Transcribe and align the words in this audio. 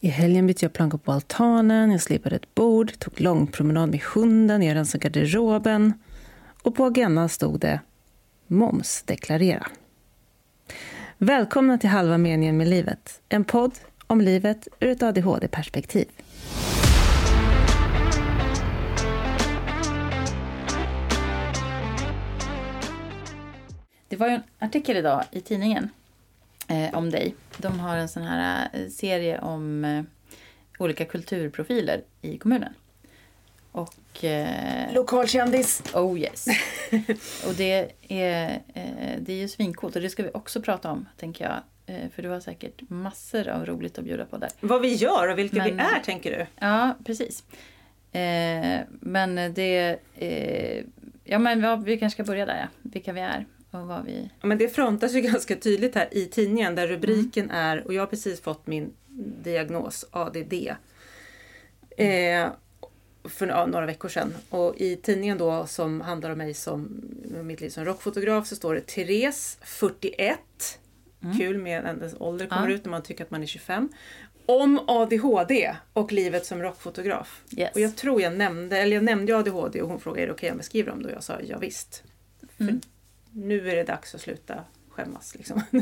I 0.00 0.08
helgen 0.08 0.46
bytte 0.46 0.64
jag 0.64 0.72
plankor 0.72 0.98
på 0.98 1.12
altanen, 1.12 1.90
jag 1.90 2.00
slipade 2.00 2.36
ett 2.36 2.54
bord, 2.54 2.98
tog 2.98 3.20
långpromenad 3.20 3.90
med 3.90 4.00
hunden, 4.00 4.62
jag 4.62 4.74
rensade 4.74 5.02
garderoben. 5.02 5.92
Och 6.62 6.76
på 6.76 6.84
agendan 6.84 7.28
stod 7.28 7.60
det 7.60 7.80
momsdeklarera. 8.46 9.66
Välkomna 11.18 11.78
till 11.78 11.90
Halva 11.90 12.18
meningen 12.18 12.56
med 12.56 12.68
livet. 12.68 13.20
En 13.28 13.44
podd 13.44 13.72
om 14.06 14.20
livet 14.20 14.68
ur 14.80 14.88
ett 14.88 15.02
ADHD-perspektiv. 15.02 16.06
Det 24.08 24.16
var 24.16 24.28
ju 24.28 24.34
en 24.34 24.42
artikel 24.58 24.96
idag 24.96 25.24
i 25.30 25.40
tidningen 25.40 25.90
eh, 26.68 26.94
om 26.94 27.10
dig. 27.10 27.34
De 27.56 27.80
har 27.80 27.96
en 27.96 28.08
sån 28.08 28.22
här 28.22 28.68
eh, 28.72 28.88
serie 28.88 29.38
om 29.38 29.84
eh, 29.84 30.02
olika 30.78 31.04
kulturprofiler 31.04 32.02
i 32.22 32.38
kommunen. 32.38 32.72
Och... 33.72 34.24
Eh, 34.24 34.94
Lokalkändis! 34.94 35.82
oh 35.94 36.20
yes. 36.20 36.46
och 37.46 37.54
det 37.54 37.92
är, 38.08 38.50
eh, 38.74 39.16
det 39.20 39.32
är 39.32 39.36
ju 39.36 39.48
svincoolt 39.48 39.96
och 39.96 40.02
det 40.02 40.10
ska 40.10 40.22
vi 40.22 40.30
också 40.34 40.62
prata 40.62 40.90
om, 40.90 41.08
tänker 41.16 41.44
jag. 41.44 41.60
Eh, 41.86 42.10
för 42.14 42.22
du 42.22 42.28
har 42.28 42.40
säkert 42.40 42.90
massor 42.90 43.48
av 43.48 43.66
roligt 43.66 43.98
att 43.98 44.04
bjuda 44.04 44.24
på 44.24 44.36
där. 44.38 44.50
Vad 44.60 44.80
vi 44.80 44.94
gör 44.94 45.28
och 45.28 45.38
vilka 45.38 45.56
Men- 45.56 45.76
vi 45.76 45.82
är, 45.82 46.00
tänker 46.04 46.38
du? 46.38 46.46
Ja, 46.66 46.94
precis. 47.04 47.44
Eh, 48.12 48.80
men 48.88 49.54
det... 49.54 49.98
Eh, 50.16 50.84
ja, 51.24 51.38
men 51.38 51.60
ja, 51.60 51.76
vi 51.76 51.98
kanske 51.98 52.16
ska 52.16 52.24
börja 52.24 52.46
där, 52.46 52.58
ja. 52.58 52.68
Vilka 52.82 53.12
vi 53.12 53.20
är 53.20 53.46
och 53.70 53.86
vad 53.86 54.04
vi... 54.04 54.30
Men 54.42 54.58
det 54.58 54.68
frontas 54.68 55.12
ju 55.12 55.20
ganska 55.32 55.56
tydligt 55.56 55.94
här 55.94 56.08
i 56.10 56.26
tidningen 56.26 56.74
där 56.74 56.86
rubriken 56.86 57.50
är, 57.50 57.86
och 57.86 57.94
jag 57.94 58.02
har 58.02 58.06
precis 58.06 58.40
fått 58.40 58.66
min 58.66 58.92
diagnos 59.42 60.04
ADD. 60.10 60.52
Eh, 61.96 62.48
för 63.24 63.46
ja, 63.46 63.66
några 63.66 63.86
veckor 63.86 64.08
sedan. 64.08 64.34
Och 64.50 64.76
i 64.76 64.96
tidningen 64.96 65.38
då 65.38 65.66
som 65.66 66.00
handlar 66.00 66.30
om 66.30 66.38
mig 66.38 66.54
som 66.54 67.02
mitt 67.42 67.60
liv 67.60 67.70
som 67.70 67.84
rockfotograf 67.84 68.46
så 68.46 68.56
står 68.56 68.74
det 68.74 68.80
Therese, 68.80 69.58
41. 69.62 70.38
Kul 71.38 71.58
med 71.58 71.84
ens 71.84 72.14
ålder 72.18 72.46
kommer 72.46 72.68
Ja. 72.68 72.74
ut 72.74 72.84
när 72.84 72.90
man 72.90 73.02
tycker 73.02 73.24
att 73.24 73.30
man 73.30 73.42
är 73.42 73.46
25. 73.46 73.88
Om 74.46 74.80
ADHD 74.86 75.74
och 75.92 76.12
livet 76.12 76.46
som 76.46 76.62
rockfotograf. 76.62 77.42
Yes. 77.56 77.70
Och 77.74 77.80
jag 77.80 77.96
tror 77.96 78.22
jag 78.22 78.36
nämnde, 78.36 78.78
eller 78.78 78.96
jag 78.96 79.04
nämnde 79.04 79.36
ADHD 79.38 79.82
och 79.82 79.88
hon 79.88 80.00
frågade 80.00 80.22
är 80.22 80.26
det 80.26 80.32
okej 80.32 80.50
om 80.50 80.56
jag 80.56 80.64
skriver 80.64 80.92
om 80.92 81.02
det 81.02 81.08
och 81.08 81.14
jag 81.14 81.22
sa 81.24 81.40
ja, 81.40 81.58
visst. 81.58 82.02
För 82.56 82.64
Mm. 82.64 82.80
Nu 83.38 83.70
är 83.70 83.76
det 83.76 83.84
dags 83.84 84.14
att 84.14 84.20
sluta 84.20 84.64
skämmas. 84.90 85.34
Liksom. 85.34 85.62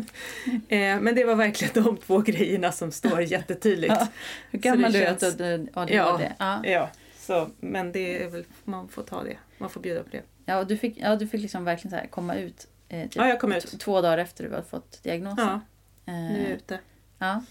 eh, 0.69 1.01
men 1.01 1.15
det 1.15 1.25
var 1.25 1.35
verkligen 1.35 1.85
de 1.85 1.97
två 1.97 2.19
grejerna 2.19 2.73
som 2.73 2.93
står 2.93 3.21
jättetydligt. 3.33 3.95
Ja, 3.99 4.07
Hur 4.51 4.59
gammal 4.59 4.93
du 4.93 4.99
är 5.03 5.17
känns- 5.19 5.37
du 5.37 5.69
har 5.75 5.83
ADHD? 5.83 6.33
Ja. 6.39 6.61
Ja. 6.65 6.71
Ja, 6.71 6.91
så, 7.19 7.51
men 7.61 7.93
det 7.93 8.23
är 8.23 8.29
väl, 8.29 8.45
man 8.65 8.89
får 8.89 9.03
ta 9.03 9.23
det. 9.25 9.37
Man 9.59 9.71
får 9.71 9.81
bjuda 9.81 10.03
på 10.03 10.09
det. 10.11 10.23
Ja, 10.45 10.59
och 10.59 10.67
du 10.67 10.77
fick, 10.77 10.99
ja, 10.99 11.17
du 11.17 11.29
fick 11.29 11.41
liksom 11.43 11.65
verkligen 11.65 12.01
så 12.01 12.07
komma 12.11 12.35
ut, 12.35 12.67
eh, 12.89 13.03
typ 13.03 13.17
Ja, 13.17 13.29
jag 13.29 13.41
kom 13.41 13.53
ut. 13.53 13.81
två 13.81 14.01
dagar 14.01 14.19
efter 14.19 14.45
du 14.45 14.51
hade 14.51 14.63
fått 14.63 15.03
diagnosen. 15.03 15.47
Ja, 15.47 15.61
Eh, 16.09 16.15
nu 16.15 16.39
är 16.39 16.43
jag 16.49 16.51
ute. 16.57 16.79
ja. 17.19 17.43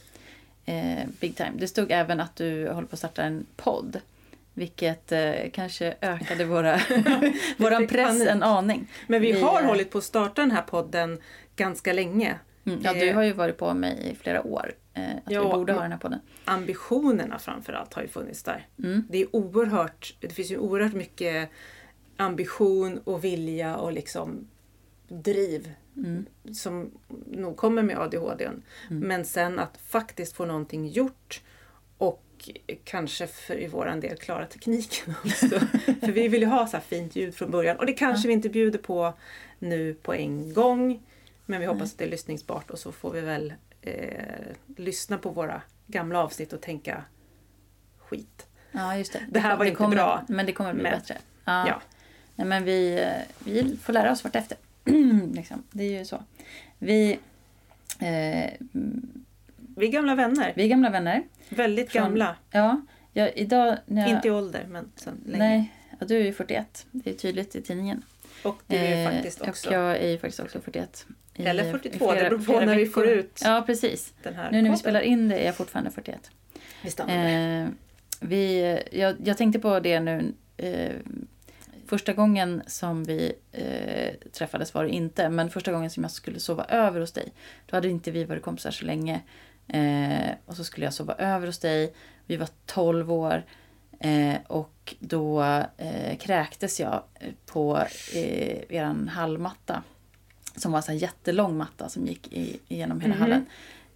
Eh, 0.65 1.05
big 1.19 1.35
time. 1.35 1.51
Det 1.57 1.67
stod 1.67 1.91
även 1.91 2.19
att 2.19 2.35
du 2.35 2.69
håller 2.69 2.87
på 2.87 2.93
att 2.93 2.99
starta 2.99 3.23
en 3.23 3.45
podd. 3.55 3.99
Vilket 4.57 5.11
eh, 5.11 5.33
kanske 5.53 5.95
ökade 6.01 6.45
våra, 6.45 6.79
våran 7.57 7.87
press 7.87 8.07
panik. 8.07 8.27
en 8.27 8.43
aning. 8.43 8.87
Men 9.07 9.21
vi 9.21 9.31
Vi, 9.31 9.41
har 9.41 9.61
eh, 9.61 9.67
hållit 9.67 9.91
på 9.91 9.97
att 9.97 10.03
starta 10.03 10.41
den 10.41 10.51
här 10.51 10.61
podden 10.61 11.19
ganska 11.55 11.93
länge. 11.93 12.39
Mm. 12.65 12.79
Ja, 12.83 12.93
du 12.93 13.09
Eh, 13.09 13.15
har 13.15 13.23
ju 13.23 13.33
varit 13.33 13.57
på 13.57 13.73
mig 13.73 14.09
i 14.11 14.15
flera 14.15 14.43
år. 14.43 14.73
Eh, 14.93 15.03
att 15.25 15.31
Ja, 15.31 15.43
vi 15.43 15.49
borde 15.53 15.73
ha 15.73 15.81
den 15.81 15.91
här 15.91 15.99
podden. 15.99 16.19
Ambitionerna 16.45 17.39
framförallt 17.39 17.93
har 17.93 18.01
ju 18.01 18.07
funnits 18.07 18.43
där. 18.43 18.67
Mm. 18.83 19.03
Det 19.09 19.21
är 19.21 19.35
oerhört, 19.35 20.15
det 20.19 20.29
finns 20.29 20.51
ju 20.51 20.57
oerhört 20.57 20.93
mycket 20.93 21.49
ambition 22.17 22.97
och 23.03 23.23
vilja 23.23 23.75
och 23.75 23.91
liksom 23.91 24.47
driv 25.07 25.71
Mm. 25.97 26.25
som 26.53 26.91
nog 27.31 27.57
kommer 27.57 27.83
med 27.83 27.97
ADHD. 27.99 28.49
Men 28.89 29.25
sen 29.25 29.59
att 29.59 29.77
faktiskt 29.77 30.33
få 30.35 30.45
någonting 30.45 30.87
gjort 30.87 31.41
och 31.97 32.23
kanske 32.83 33.27
för 33.27 33.59
i 33.59 33.67
våran 33.67 33.99
del 33.99 34.17
klara 34.17 34.45
tekniken 34.45 35.13
också. 35.25 35.47
för 36.01 36.11
vi 36.11 36.27
vill 36.27 36.41
ju 36.41 36.47
ha 36.47 36.67
så 36.67 36.77
här 36.77 36.83
fint 36.83 37.15
ljud 37.15 37.35
från 37.35 37.51
början 37.51 37.77
och 37.77 37.85
det 37.85 37.93
kanske 37.93 38.27
vi 38.27 38.33
inte 38.33 38.49
bjuder 38.49 38.79
på 38.79 39.13
nu 39.59 39.93
på 39.93 40.13
en 40.13 40.53
gång. 40.53 41.01
Men 41.45 41.59
vi 41.59 41.65
hoppas 41.65 41.91
att 41.91 41.97
det 41.97 42.05
är 42.05 42.09
lyssningsbart 42.09 42.69
och 42.69 42.79
så 42.79 42.91
får 42.91 43.11
vi 43.11 43.21
väl 43.21 43.53
eh, 43.81 43.93
lyssna 44.77 45.17
på 45.17 45.29
våra 45.29 45.61
gamla 45.87 46.19
avsnitt 46.23 46.53
och 46.53 46.61
tänka 46.61 47.03
skit. 47.97 48.47
Ja, 48.71 48.97
just 48.97 49.13
det. 49.13 49.25
Det 49.29 49.39
här 49.39 49.49
kom- 49.49 49.57
var 49.59 49.65
inte 49.65 49.77
kommer, 49.77 49.95
bra, 49.95 50.25
Men 50.27 50.45
det 50.45 50.51
kommer 50.51 50.73
bli 50.73 50.83
men- 50.83 50.99
bättre. 50.99 51.17
Ja. 51.45 51.67
Ja. 51.67 51.81
Nej, 52.35 52.47
men 52.47 52.63
vi, 52.63 52.99
eh, 53.03 53.09
vi 53.39 53.77
får 53.77 53.93
lära 53.93 54.11
oss 54.11 54.23
vartefter. 54.23 54.57
liksom. 55.33 55.63
Det 55.71 55.83
är 55.83 55.99
ju 55.99 56.05
så. 56.05 56.23
Vi, 56.77 57.19
eh, 57.99 58.51
Vi 59.75 59.87
är 59.87 59.91
gamla 59.91 60.15
vänner. 60.15 60.53
vi 60.55 60.63
är 60.63 60.67
gamla 60.67 60.89
vänner. 60.89 61.23
Väldigt 61.49 61.91
Från- 61.91 62.03
gamla. 62.03 62.35
Ja, 62.51 62.81
ja 63.13 63.29
idag 63.29 63.77
jag... 63.85 64.09
Inte 64.09 64.27
i 64.27 64.31
ålder 64.31 64.65
men 64.69 64.91
sen 64.95 65.21
länge. 65.25 65.37
Nej, 65.37 65.71
ja, 65.99 66.05
du 66.05 66.17
är 66.17 66.23
ju 66.23 66.33
41. 66.33 66.85
Det 66.91 67.09
är 67.09 67.13
tydligt 67.13 67.55
i 67.55 67.61
tidningen. 67.61 68.03
Och 68.43 68.61
du 68.67 68.75
är 68.75 68.97
ju 68.97 69.03
Eh, 69.05 69.11
faktiskt 69.11 69.41
också. 69.41 69.69
Och 69.69 69.75
jag 69.75 69.97
är 69.97 70.09
ju 70.09 70.17
faktiskt 70.17 70.39
också 70.39 70.61
41. 70.61 71.05
I- 71.35 71.45
Eller 71.45 71.65
i 71.67 71.71
42, 71.71 72.11
det 72.11 72.17
flera- 72.17 72.29
beror 72.29 72.59
på 72.59 72.65
när 72.65 72.75
vi 72.75 72.85
får 72.85 73.07
ut 73.07 73.41
Ja, 73.43 73.63
precis. 73.65 74.13
den 74.23 74.35
här 74.35 74.51
Nu 74.51 74.61
när 74.61 74.69
vi 74.71 74.77
spelar 74.77 75.01
in 75.01 75.27
det 75.29 75.35
är 75.37 75.45
jag 75.45 75.55
fortfarande 75.55 75.91
41. 75.91 76.31
Vi 76.83 76.91
stannar. 76.91 77.61
Eh, 77.61 77.67
vi, 78.19 78.77
jag, 78.91 79.15
jag 79.23 79.37
tänkte 79.37 79.59
på 79.59 79.79
det 79.79 79.99
nu. 79.99 80.33
Eh, 80.57 80.91
första 81.87 82.13
gången 82.13 82.63
som 82.67 83.03
vi 83.03 83.33
eh, 83.51 84.29
träffades 84.31 84.73
var 84.73 84.83
det 84.83 84.89
inte. 84.89 85.29
Men 85.29 85.49
första 85.49 85.71
gången 85.71 85.89
som 85.89 86.03
jag 86.03 86.11
skulle 86.11 86.39
sova 86.39 86.65
över 86.65 86.99
hos 86.99 87.11
dig. 87.11 87.33
Då 87.65 87.75
hade 87.77 87.89
inte 87.89 88.11
vi 88.11 88.23
varit 88.23 88.43
kompisar 88.43 88.71
så 88.71 88.85
länge. 88.85 89.21
Eh, 89.67 90.29
och 90.45 90.55
så 90.55 90.63
skulle 90.63 90.85
jag 90.85 90.93
sova 90.93 91.13
över 91.13 91.47
hos 91.47 91.59
dig. 91.59 91.93
Vi 92.25 92.37
var 92.37 92.49
12 92.65 93.11
år. 93.11 93.43
Eh, 93.99 94.35
och 94.47 94.95
då 94.99 95.43
eh, 95.77 96.17
kräktes 96.19 96.79
jag 96.79 97.03
på 97.45 97.77
eh, 98.13 98.57
eran 98.77 99.07
hallmatta. 99.07 99.83
Som 100.55 100.71
var 100.71 100.89
en 100.89 100.97
jättelång 100.97 101.57
matta 101.57 101.89
som 101.89 102.05
gick 102.05 102.33
i, 102.33 102.59
igenom 102.67 103.01
hela 103.01 103.13
Mhm. 103.13 103.21
hallen. 103.21 103.45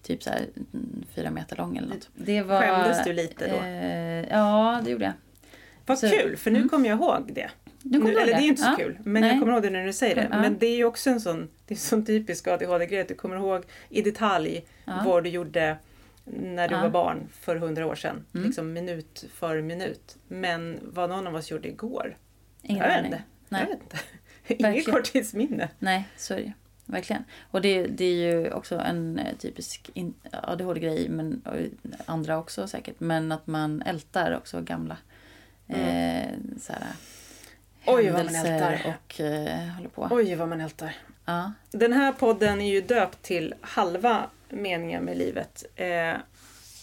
Typ 0.04 0.24
så 0.24 0.30
här 0.30 0.40
mm, 0.74 1.06
fyra 1.16 1.32
meter 1.32 1.56
lång 1.56 1.78
eller 1.78 1.88
något. 1.88 2.10
Det 2.16 2.42
var, 2.42 2.62
Skämdes 2.62 3.04
du 3.04 3.14
lite 3.14 3.48
då? 3.48 3.56
Eh, 3.56 4.38
ja, 4.40 4.82
det 4.84 4.92
gjorde 4.92 5.06
jag. 5.06 5.14
Vad 5.86 6.00
så- 6.00 6.10
kul, 6.10 6.38
för 6.38 6.52
nu 6.52 6.58
mm. 6.58 6.70
kommer 6.70 6.90
jag 6.90 6.98
ihåg 6.98 7.32
det. 7.34 7.50
Du 7.84 8.00
kommer 8.00 8.12
nu, 8.12 8.20
ihåg 8.20 8.22
eller 8.28 8.34
det 8.34 8.44
är 8.44 8.48
inte 8.48 8.62
så 8.62 8.68
Ja. 8.72 8.76
kul, 8.78 9.00
men 9.04 9.22
Nej. 9.22 9.32
jag 9.32 9.40
kommer 9.40 9.54
ihåg 9.54 9.62
det 9.64 9.70
när 9.70 9.86
du 9.86 9.94
säger 9.94 10.16
det. 10.16 10.28
Ja. 10.32 10.42
Men 10.42 10.58
det 10.60 10.66
är 10.68 10.76
ju 10.76 10.86
också 10.86 11.10
en 11.10 11.22
sån, 11.22 11.50
det 11.66 11.74
är 11.74 11.78
sån 11.78 12.06
typisk 12.06 12.48
ADHD-grej 12.48 13.02
att 13.02 13.08
du 13.08 13.16
kommer 13.16 13.36
ihåg 13.36 13.64
i 13.90 14.02
detalj 14.02 14.66
Ja. 14.86 15.02
vad 15.06 15.24
du 15.24 15.30
gjorde 15.30 15.78
när 16.26 16.68
du 16.68 16.76
var 16.76 16.90
barn 16.90 17.28
för 17.32 17.56
hundra 17.56 17.86
år 17.88 17.96
sedan. 17.96 18.26
Mm. 18.34 18.48
Liksom 18.48 18.74
minut 18.74 19.26
för 19.34 19.62
minut. 19.62 20.18
Men 20.28 20.80
vad 20.84 21.10
någon 21.10 21.28
av 21.28 21.36
oss 21.36 21.52
gjorde 21.52 21.68
igår, 21.68 22.18
Ingen 22.62 22.84
jag 22.84 22.92
aning. 22.98 23.06
inte. 23.06 23.24
Nej. 23.50 23.62
Jag 23.62 23.68
vet 23.68 23.80
inte. 23.84 24.68
Inget 24.70 24.92
korttidsminne. 24.92 25.70
Nej, 25.80 26.08
så 26.18 26.34
är 26.34 26.38
det. 26.38 26.54
Verkligen. 26.86 27.24
Och 27.52 27.62
det, 27.62 27.84
det 27.88 28.06
är 28.06 28.14
ju 28.34 28.52
också 28.52 28.80
en 28.80 29.20
eh, 29.20 29.36
typisk 29.38 29.90
ADHD-grej, 30.32 31.10
men 31.10 31.42
andra 32.06 32.38
också 32.38 32.68
säkert. 32.68 32.96
Men 33.00 33.32
att 33.32 33.48
man 33.48 33.82
ältar 33.82 34.38
också 34.38 34.62
gamla 34.62 34.98
eh, 35.68 36.30
så 36.62 36.74
här, 36.74 36.82
Mm. 36.82 36.94
Oj, 37.96 38.10
vad 38.10 38.26
man 38.26 38.36
ältar. 38.36 38.82
och 38.86 39.20
eh, 39.20 39.68
håller 39.76 39.90
på. 39.90 40.08
Oj 40.12 40.36
vad 40.36 40.50
man 40.50 40.62
ältar. 40.62 40.96
Ja. 41.26 41.52
Den 41.72 41.94
här 41.94 42.12
podden 42.12 42.62
är 42.62 42.70
ju 42.70 42.82
döpt 42.82 43.22
till 43.22 43.56
halva 43.62 44.24
meningen 44.50 45.04
med 45.04 45.18
livet. 45.18 45.66
Eh, 45.76 46.14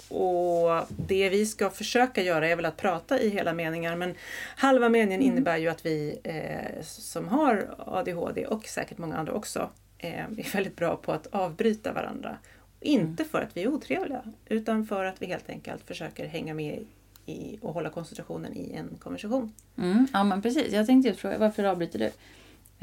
och 0.09 0.87
det 0.89 1.28
vi 1.28 1.47
ska 1.47 1.71
försöka 1.71 2.22
göra 2.22 2.48
är 2.48 2.57
väl 2.57 2.65
att 2.65 2.77
prata 2.77 3.21
i 3.21 3.28
hela 3.28 3.53
meningar. 3.53 3.97
Men 3.97 4.15
halva 4.57 4.89
meningen 4.89 5.22
innebär 5.22 5.57
ju 5.57 5.69
att 5.69 5.86
vi 5.86 6.19
eh, 6.25 6.83
som 6.83 7.28
har 7.28 7.75
ADHD 7.78 8.47
och 8.47 8.66
säkert 8.66 8.98
många 8.98 9.16
andra 9.16 9.33
också 9.33 9.71
eh, 9.98 10.25
är 10.25 10.53
väldigt 10.53 10.77
bra 10.77 10.97
på 10.97 11.13
att 11.13 11.27
avbryta 11.27 11.92
varandra. 11.92 12.39
Inte 12.80 13.25
för 13.25 13.41
att 13.41 13.57
vi 13.57 13.63
är 13.63 13.69
otrevliga 13.69 14.22
utan 14.47 14.86
för 14.86 15.04
att 15.04 15.22
vi 15.22 15.27
helt 15.27 15.51
enkelt 15.51 15.86
försöker 15.86 16.27
hänga 16.27 16.54
med 16.54 16.86
i 17.27 17.59
och 17.63 17.75
hålla 17.75 17.91
koncentrationen 17.91 18.57
i 18.57 18.73
en 18.75 18.97
konversation. 18.99 19.53
Mm, 19.78 20.07
ja, 20.13 20.25
men 20.25 20.43
precis. 20.43 20.73
Jag 20.73 20.87
tänkte 20.87 21.09
just 21.09 21.21
fråga, 21.21 21.39
varför 21.39 21.65
avbryter 21.65 21.99
du? 21.99 22.05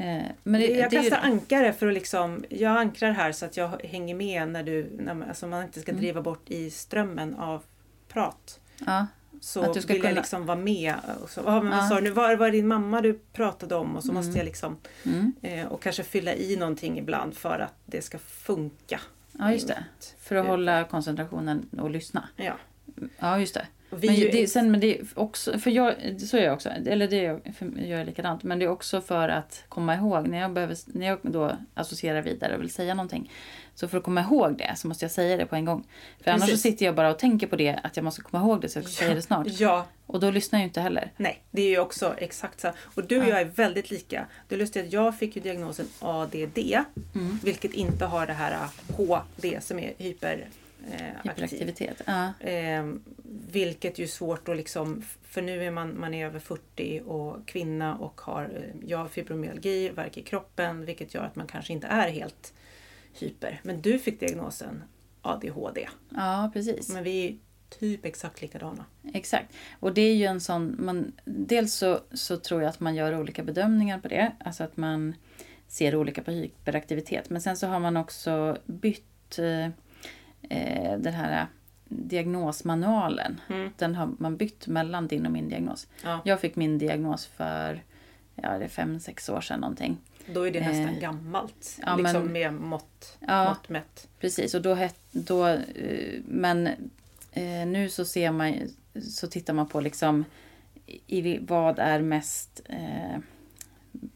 Eh, 0.04 0.22
men 0.42 0.60
det, 0.60 0.66
jag 0.66 0.90
det 0.90 0.96
ju 0.96 1.02
kastar 1.02 1.16
det. 1.16 1.22
ankare 1.22 1.72
för 1.72 1.86
att 1.88 1.94
liksom, 1.94 2.44
jag 2.48 2.76
ankrar 2.78 3.10
här 3.12 3.32
så 3.32 3.44
att 3.46 3.56
jag 3.56 3.82
hänger 3.84 4.14
med 4.14 4.48
när 4.48 4.62
du, 4.62 4.90
när 4.98 5.14
man, 5.14 5.28
alltså 5.28 5.46
man 5.46 5.62
inte 5.64 5.80
ska 5.80 5.92
Mm. 5.92 6.00
driva 6.02 6.22
bort 6.22 6.50
i 6.50 6.70
strömmen 6.70 7.34
av 7.34 7.62
prat. 8.08 8.60
Ja, 8.86 9.06
Så 9.40 9.62
Att 9.62 9.74
du 9.74 9.80
ska 9.80 9.92
vill 9.92 10.02
jag 10.02 10.10
kunna- 10.10 10.20
liksom 10.20 10.46
vara 10.46 10.58
med. 10.58 10.94
Och 11.22 11.30
så, 11.30 11.40
ah, 11.46 11.62
men 11.62 11.70
vad 11.70 11.78
Ja. 11.84 11.88
sa 11.88 11.94
du 11.94 12.00
nu? 12.00 12.10
Var 12.10 12.36
var 12.36 12.50
din 12.50 12.66
mamma 12.66 13.00
du 13.00 13.18
pratade 13.32 13.74
om? 13.74 13.96
Och 13.96 14.04
så 14.04 14.12
måste 14.12 14.28
Mm. 14.28 14.36
jag 14.38 14.44
liksom, 14.44 14.76
mm. 15.04 15.32
eh, 15.42 15.66
och 15.66 15.82
kanske 15.82 16.02
fylla 16.02 16.34
i 16.34 16.56
någonting 16.56 16.98
ibland 16.98 17.34
för 17.36 17.58
att 17.58 17.74
det 17.86 18.02
ska 18.02 18.18
funka. 18.18 19.00
ja 19.38 19.52
just 19.52 19.68
det. 19.68 19.84
För 20.20 20.36
att 20.36 20.46
hålla 20.46 20.84
koncentrationen 20.84 21.68
och 21.78 21.90
lyssna. 21.90 22.28
Ja. 22.36 22.52
Ja, 23.18 23.38
just 23.38 23.54
det. 23.54 23.66
Vi 23.94 24.06
Men, 24.08 24.16
det, 24.32 24.46
sen, 24.46 24.70
men 24.70 24.80
det 24.80 24.98
är 24.98 25.04
också, 25.14 25.58
för 25.58 25.70
jag, 25.70 25.94
så 26.20 26.36
är 26.36 26.42
jag 26.44 26.54
också, 26.54 26.68
eller 26.68 27.08
det 27.08 27.24
är 27.26 27.40
för 27.58 27.72
jag 27.76 28.00
är 28.00 28.04
likadant, 28.04 28.42
men 28.42 28.58
det 28.58 28.64
är 28.64 28.68
också 28.68 29.00
för 29.00 29.28
att 29.28 29.64
komma 29.68 29.94
ihåg, 29.94 30.28
när 30.28 30.38
jag, 30.40 30.52
behöver, 30.52 30.76
när 30.86 31.06
jag 31.06 31.18
då 31.22 31.56
associerar 31.74 32.22
vidare 32.22 32.56
och 32.56 32.62
vill 32.62 32.70
säga 32.70 32.94
någonting, 32.94 33.30
så 33.74 33.88
för 33.88 33.98
att 33.98 34.04
komma 34.04 34.20
ihåg 34.20 34.58
det 34.58 34.72
så 34.76 34.88
måste 34.88 35.04
jag 35.04 35.12
säga 35.12 35.36
det 35.36 35.46
på 35.46 35.56
en 35.56 35.64
gång. 35.64 35.84
För 36.24 36.30
annars 36.30 36.42
så 36.42 36.46
Precis. 36.46 36.62
sitter 36.62 36.86
jag 36.86 36.94
bara 36.94 37.10
och 37.10 37.18
tänker 37.18 37.46
på 37.46 37.56
det, 37.56 37.80
att 37.82 37.96
jag 37.96 38.04
måste 38.04 38.20
komma 38.22 38.42
ihåg 38.44 38.60
det 38.60 38.68
så 38.68 38.78
jag 38.78 38.88
säger 38.88 39.14
det 39.14 39.22
snart. 39.22 39.46
Ja, 39.50 39.86
Och 40.06 40.20
då 40.20 40.30
lyssnar 40.30 40.58
jag 40.58 40.62
ju 40.64 40.68
inte 40.68 40.80
heller. 40.80 41.10
nej, 41.16 41.42
det 41.50 41.62
är 41.62 41.68
ju 41.70 41.78
också 41.78 42.14
exakt 42.18 42.60
så. 42.60 42.70
Och 42.94 43.04
du 43.04 43.18
och 43.18 43.24
Ja. 43.24 43.28
jag 43.28 43.40
är 43.40 43.44
väldigt 43.44 43.90
lika. 43.90 44.26
Det 44.48 44.54
är 44.54 44.58
lustigt 44.58 44.86
att 44.86 44.92
jag 44.92 45.18
fick 45.18 45.36
ju 45.36 45.42
diagnosen 45.42 45.86
ADD, 46.00 46.58
Mm. 47.14 47.38
vilket 47.44 47.72
inte 47.74 48.04
har 48.04 48.26
det 48.26 48.32
här 48.32 48.56
HD 48.96 49.60
som 49.60 49.78
är 49.78 49.92
hyperaktiv. 50.86 51.30
Hyperaktivitet. 51.32 52.02
Ja. 52.06 52.32
Eh, 52.40 52.84
vilket 53.50 53.98
ju 53.98 54.04
är 54.04 54.08
svårt 54.08 54.48
att 54.48 54.56
liksom, 54.56 55.02
för 55.22 55.42
nu 55.42 55.64
är 55.64 55.70
man, 55.70 56.00
man 56.00 56.14
är 56.14 56.26
över 56.26 56.38
40 56.38 57.02
och 57.06 57.48
kvinna 57.48 57.96
och 57.96 58.20
har, 58.20 58.42
eh, 58.44 58.88
jag 58.88 59.10
fibromyalgi, 59.10 59.88
värk 59.88 60.16
i 60.16 60.22
kroppen, 60.22 60.84
vilket 60.84 61.14
gör 61.14 61.22
att 61.22 61.36
man 61.36 61.46
kanske 61.46 61.72
inte 61.72 61.86
är 61.86 62.08
helt 62.08 62.54
hyper. 63.12 63.60
Men 63.62 63.82
du 63.82 63.98
fick 63.98 64.20
diagnosen 64.20 64.82
ADHD. 65.22 65.88
ja, 66.08 66.50
precis. 66.52 66.88
Men 66.88 67.04
vi 67.04 67.26
är 67.28 67.36
typ 67.78 68.04
exakt 68.04 68.42
likadana. 68.42 68.84
Exakt. 69.14 69.54
Och 69.80 69.94
det 69.94 70.02
är 70.02 70.14
ju 70.14 70.24
en 70.24 70.40
sån... 70.40 70.76
Man, 70.78 71.12
dels 71.24 71.74
så, 71.74 72.00
så 72.12 72.36
tror 72.36 72.62
jag 72.62 72.68
att 72.68 72.80
man 72.80 72.94
gör 72.94 73.20
olika 73.20 73.42
bedömningar 73.42 73.98
på 73.98 74.08
det. 74.08 74.32
Alltså 74.38 74.64
att 74.64 74.76
man 74.76 75.14
ser 75.68 75.96
olika 75.96 76.22
på 76.22 76.30
hyperaktivitet. 76.30 77.30
Men 77.30 77.42
sen 77.42 77.56
så 77.56 77.66
har 77.66 77.80
man 77.80 77.96
också 77.96 78.58
bytt 78.66 79.38
eh, 80.50 80.84
eh, 80.92 80.98
den 80.98 81.14
här 81.14 81.46
diagnosmanualen. 81.88 83.40
Mm. 83.48 83.70
Den 83.78 83.94
har 83.94 84.10
man 84.18 84.36
bytt 84.36 84.66
mellan 84.66 85.08
din 85.08 85.26
och 85.26 85.32
min 85.32 85.48
diagnos. 85.48 85.86
Ja. 86.04 86.20
Jag 86.24 86.40
fick 86.40 86.56
min 86.56 86.78
diagnos 86.78 87.26
för 87.26 87.82
ja, 88.34 88.58
det 88.58 88.64
är 88.64 88.68
fem, 88.68 89.00
sex 89.00 89.28
år 89.28 89.40
sedan 89.40 89.60
någonting. 89.60 89.96
Då 90.26 90.46
är 90.46 90.50
det 90.50 90.60
nästan 90.60 90.94
Eh, 90.94 91.00
gammalt. 91.00 91.78
ja, 91.86 91.96
liksom 91.96 92.22
men- 92.22 92.32
med 92.32 92.52
mått, 92.54 93.16
Ja. 93.20 93.48
mått 93.48 93.68
mätt. 93.68 94.08
Precis, 94.20 94.54
och 94.54 94.62
då, 94.62 94.78
då 95.10 95.46
eh, 95.46 96.20
men 96.24 96.66
eh, 97.32 97.66
nu 97.66 97.88
så 97.88 98.04
ser 98.04 98.32
man 98.32 98.54
så 99.02 99.26
tittar 99.26 99.54
man 99.54 99.66
på 99.68 99.80
liksom 99.80 100.24
i, 101.06 101.38
vad 101.38 101.78
är 101.78 102.00
mest 102.00 102.60
eh, 102.68 103.18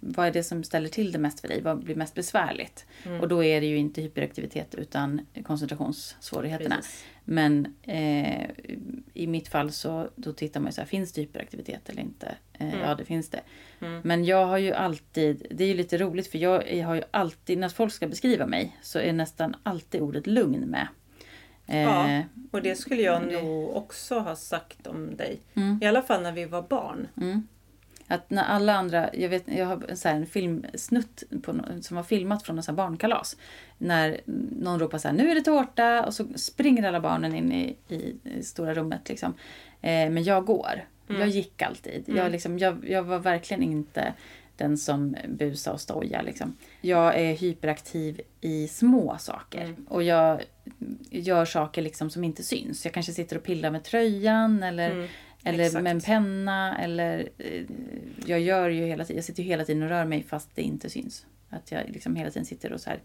vad 0.01 0.27
är 0.27 0.31
det 0.31 0.43
som 0.43 0.65
ställer 0.65 0.89
till 0.89 1.13
det 1.13 1.19
mest 1.19 1.41
för 1.41 1.49
dig? 1.49 1.61
Vad 1.63 1.85
blir 1.85 1.95
mest 1.95 2.15
besvärligt? 2.15 2.87
Mm. 3.05 3.21
Och 3.21 3.29
då 3.29 3.45
är 3.45 3.61
det 3.61 3.67
ju 3.67 3.77
inte 3.77 4.01
hyperaktivitet 4.03 4.75
utan 4.75 5.21
koncentrationssvårigheterna. 5.45 6.77
Precis. 6.77 7.05
Men 7.25 7.75
eh, 7.83 8.51
i 9.15 9.27
mitt 9.27 9.49
fall 9.49 9.73
så 9.73 10.09
då 10.17 10.33
tittar 10.33 10.61
man 10.61 10.69
ju 10.69 10.73
så 10.73 10.81
här, 10.81 10.89
finns 10.89 11.13
det 11.13 11.21
hyperaktivitet 11.21 11.89
eller 11.89 12.03
inte? 12.03 12.27
Eh, 12.53 12.69
Mm. 12.69 12.81
Ja, 12.81 12.95
det 12.95 13.05
finns 13.05 13.29
det. 13.31 13.41
Mm. 13.81 14.01
Men 14.05 14.25
jag 14.25 14.47
har 14.47 14.59
ju 14.59 14.73
alltid, 14.73 15.47
det 15.51 15.65
är 15.65 15.69
ju 15.69 15.75
lite 15.75 15.99
roligt 15.99 16.27
för 16.27 16.39
jag, 16.39 16.75
jag 16.77 16.87
har 16.87 16.95
ju 16.95 17.03
alltid, 17.11 17.59
när 17.59 17.69
folk 17.69 17.93
ska 17.93 18.07
beskriva 18.09 18.47
mig 18.47 18.77
så 18.83 18.99
är 18.99 19.13
nästan 19.13 19.57
alltid 19.63 20.01
ordet 20.01 20.27
lugn 20.27 20.61
med. 20.61 20.89
Eh, 21.67 21.79
Ja. 21.83 22.23
Och 22.51 22.63
det 22.63 22.75
skulle 22.75 23.03
jag 23.03 23.23
Det- 23.29 23.43
nog 23.43 23.77
också 23.77 24.19
ha 24.19 24.37
sagt 24.37 24.87
om 24.87 25.17
dig. 25.17 25.41
Mm. 25.55 25.79
I 25.83 25.87
alla 25.87 26.03
fall 26.03 26.23
när 26.23 26.33
vi 26.33 26.45
var 26.45 26.63
barn. 26.63 27.09
Att 28.09 28.31
när 28.31 28.45
alla 28.45 28.75
andra, 28.75 29.11
jag, 29.15 29.29
vet, 29.29 29.45
jag 29.47 29.67
har 29.67 29.95
så 29.95 30.09
här 30.09 30.17
en 30.17 30.27
filmsnutt 30.27 31.23
på, 31.43 31.61
som 31.81 31.97
var 31.97 32.03
filmat 32.03 32.43
från 32.43 32.59
en 32.59 32.65
här 32.67 32.75
barnkalas. 32.75 33.37
När 33.79 34.21
någon 34.61 34.79
ropar 34.79 34.99
så 34.99 35.09
här, 35.09 35.15
nu 35.15 35.31
är 35.31 35.35
det 35.35 35.41
tårta 35.41 36.07
och 36.07 36.15
så 36.15 36.27
springer 36.35 36.89
alla 36.89 37.01
barnen 37.01 37.35
in 37.35 37.53
i, 37.53 37.77
i, 37.89 38.17
i 38.25 38.43
stora 38.43 38.75
rummet. 38.75 39.09
Liksom. 39.09 39.35
Eh, 39.81 40.11
men 40.11 40.25
jag 40.25 40.45
går. 40.45 40.85
Mm. 41.09 41.21
Jag 41.21 41.31
gick 41.31 41.63
alltid. 41.63 42.09
Mm. 42.09 42.19
Jag, 42.19 42.33
liksom, 42.33 42.59
jag, 42.59 42.85
jag 42.89 43.03
var 43.03 43.19
verkligen 43.19 43.63
inte 43.63 44.15
den 44.57 44.79
som 44.79 45.17
busade 45.29 45.75
och 45.75 45.81
stoja. 45.81 46.23
Liksom. 46.23 46.57
Jag 46.81 47.19
är 47.21 47.33
hyperaktiv 47.33 48.21
i 48.41 48.69
små 48.69 49.17
saker. 49.19 49.65
Mm. 49.65 49.87
Och 49.89 50.03
jag 50.03 50.43
gör 51.11 51.45
saker 51.45 51.83
liksom 51.83 52.11
som 52.11 52.25
inte 52.25 52.43
syns. 52.43 52.85
Jag 52.85 52.95
kanske 52.95 53.13
sitter 53.13 53.37
och 53.37 53.43
pillar 53.43 53.71
med 53.71 53.85
tröjan 53.85 54.63
eller 54.63 54.91
Mm. 54.91 55.09
Eller 55.45 55.65
Exakt. 55.65 55.83
med 55.83 55.91
en 55.91 56.01
penna. 56.01 56.79
Eller, 56.79 57.29
eh, 57.39 57.63
jag 58.27 58.41
gör 58.41 58.69
ju 58.69 58.85
hela 58.87 59.05
tiden, 59.05 59.17
jag 59.17 59.25
sitter 59.25 59.43
ju 59.43 59.49
hela 59.49 59.65
tiden 59.65 59.83
och 59.83 59.89
rör 59.89 60.05
mig 60.05 60.23
fast 60.29 60.49
det 60.55 60.63
inte 60.63 60.91
syns. 60.91 61.27
Att 61.51 61.73
jag 61.73 61.83
liksom 61.89 62.17
hela 62.17 62.31
tiden 62.31 62.47
sitter 62.47 62.73
och 62.73 62.81
så 62.81 62.91
här 62.91 62.99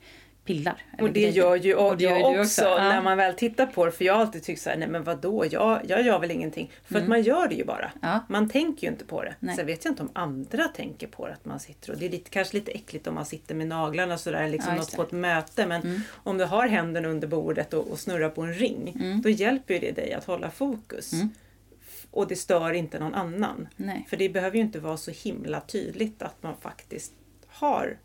pillar. 0.46 0.82
Och 1.02 1.08
det 1.08 1.14
grejer. 1.22 1.32
gör 1.32 1.56
ju 1.56 1.76
och 1.76 1.88
Och 1.92 1.98
det 1.98 2.04
jag 2.04 2.22
också, 2.30 2.40
också. 2.42 2.62
Ja. 2.64 2.78
när 2.84 3.02
man 3.02 3.18
väl 3.18 3.34
tittar 3.34 3.66
på 3.66 3.86
det. 3.86 3.92
För 3.92 4.06
jag 4.06 4.14
har 4.14 4.22
alltid 4.22 4.44
tyckt 4.44 4.62
så 4.62 4.70
här, 4.70 4.78
nej 4.78 4.88
men 4.88 5.04
vadå, 5.04 5.46
jag, 5.52 5.82
jag 5.88 6.02
gör 6.06 6.20
väl 6.20 6.32
ingenting. 6.32 6.72
För 6.86 7.00
att 7.00 7.08
man 7.08 7.22
gör 7.22 7.48
det 7.48 7.56
ju 7.56 7.66
bara. 7.66 7.92
Ja. 8.02 8.20
Man 8.30 8.50
tänker 8.50 8.88
ju 8.88 8.94
inte 8.94 9.06
på 9.06 9.24
det. 9.24 9.36
Nej. 9.40 9.56
Sen 9.56 9.66
vet 9.66 9.86
jag 9.86 9.92
inte 9.92 10.04
om 10.04 10.10
andra 10.14 10.64
tänker 10.68 11.08
på 11.08 11.28
det. 11.28 11.34
Att 11.34 11.46
man 11.46 11.60
sitter 11.60 11.92
och, 11.92 11.98
det 12.00 12.06
är 12.06 12.10
lite, 12.10 12.30
kanske 12.30 12.58
lite 12.58 12.72
äckligt 12.72 13.08
om 13.08 13.16
man 13.16 13.26
sitter 13.26 13.56
med 13.56 13.68
naglarna 13.68 14.18
sådär, 14.18 14.50
liksom 14.50 14.74
Ja, 14.74 14.80
något 14.80 14.96
på 14.96 15.02
ett 15.04 15.12
möte. 15.12 15.66
Men 15.68 15.82
Mm. 15.82 16.02
om 16.12 16.38
du 16.38 16.46
har 16.46 16.68
händerna 16.68 17.08
under 17.08 17.28
bordet 17.28 17.74
och, 17.74 17.88
och 17.92 18.00
snurrar 18.00 18.30
på 18.30 18.42
en 18.42 18.54
ring. 18.54 18.94
Mm. 19.02 19.22
Då 19.22 19.30
hjälper 19.30 19.74
ju 19.74 19.80
det 19.80 19.92
dig 19.92 20.14
att 20.14 20.26
hålla 20.26 20.52
fokus. 20.52 21.12
Och 22.14 22.28
det 22.28 22.36
stör 22.36 22.74
inte 22.74 23.00
någon 23.00 23.16
annan. 23.16 23.68
Nej. 23.76 24.06
För 24.10 24.18
det 24.18 24.30
behöver 24.30 24.56
ju 24.58 24.64
inte 24.64 24.80
vara 24.80 24.98
så 24.98 25.12
himla 25.12 25.62
tydligt 25.62 26.22
att 26.22 26.44
man 26.44 26.56
faktiskt 26.58 27.14
har 27.48 27.98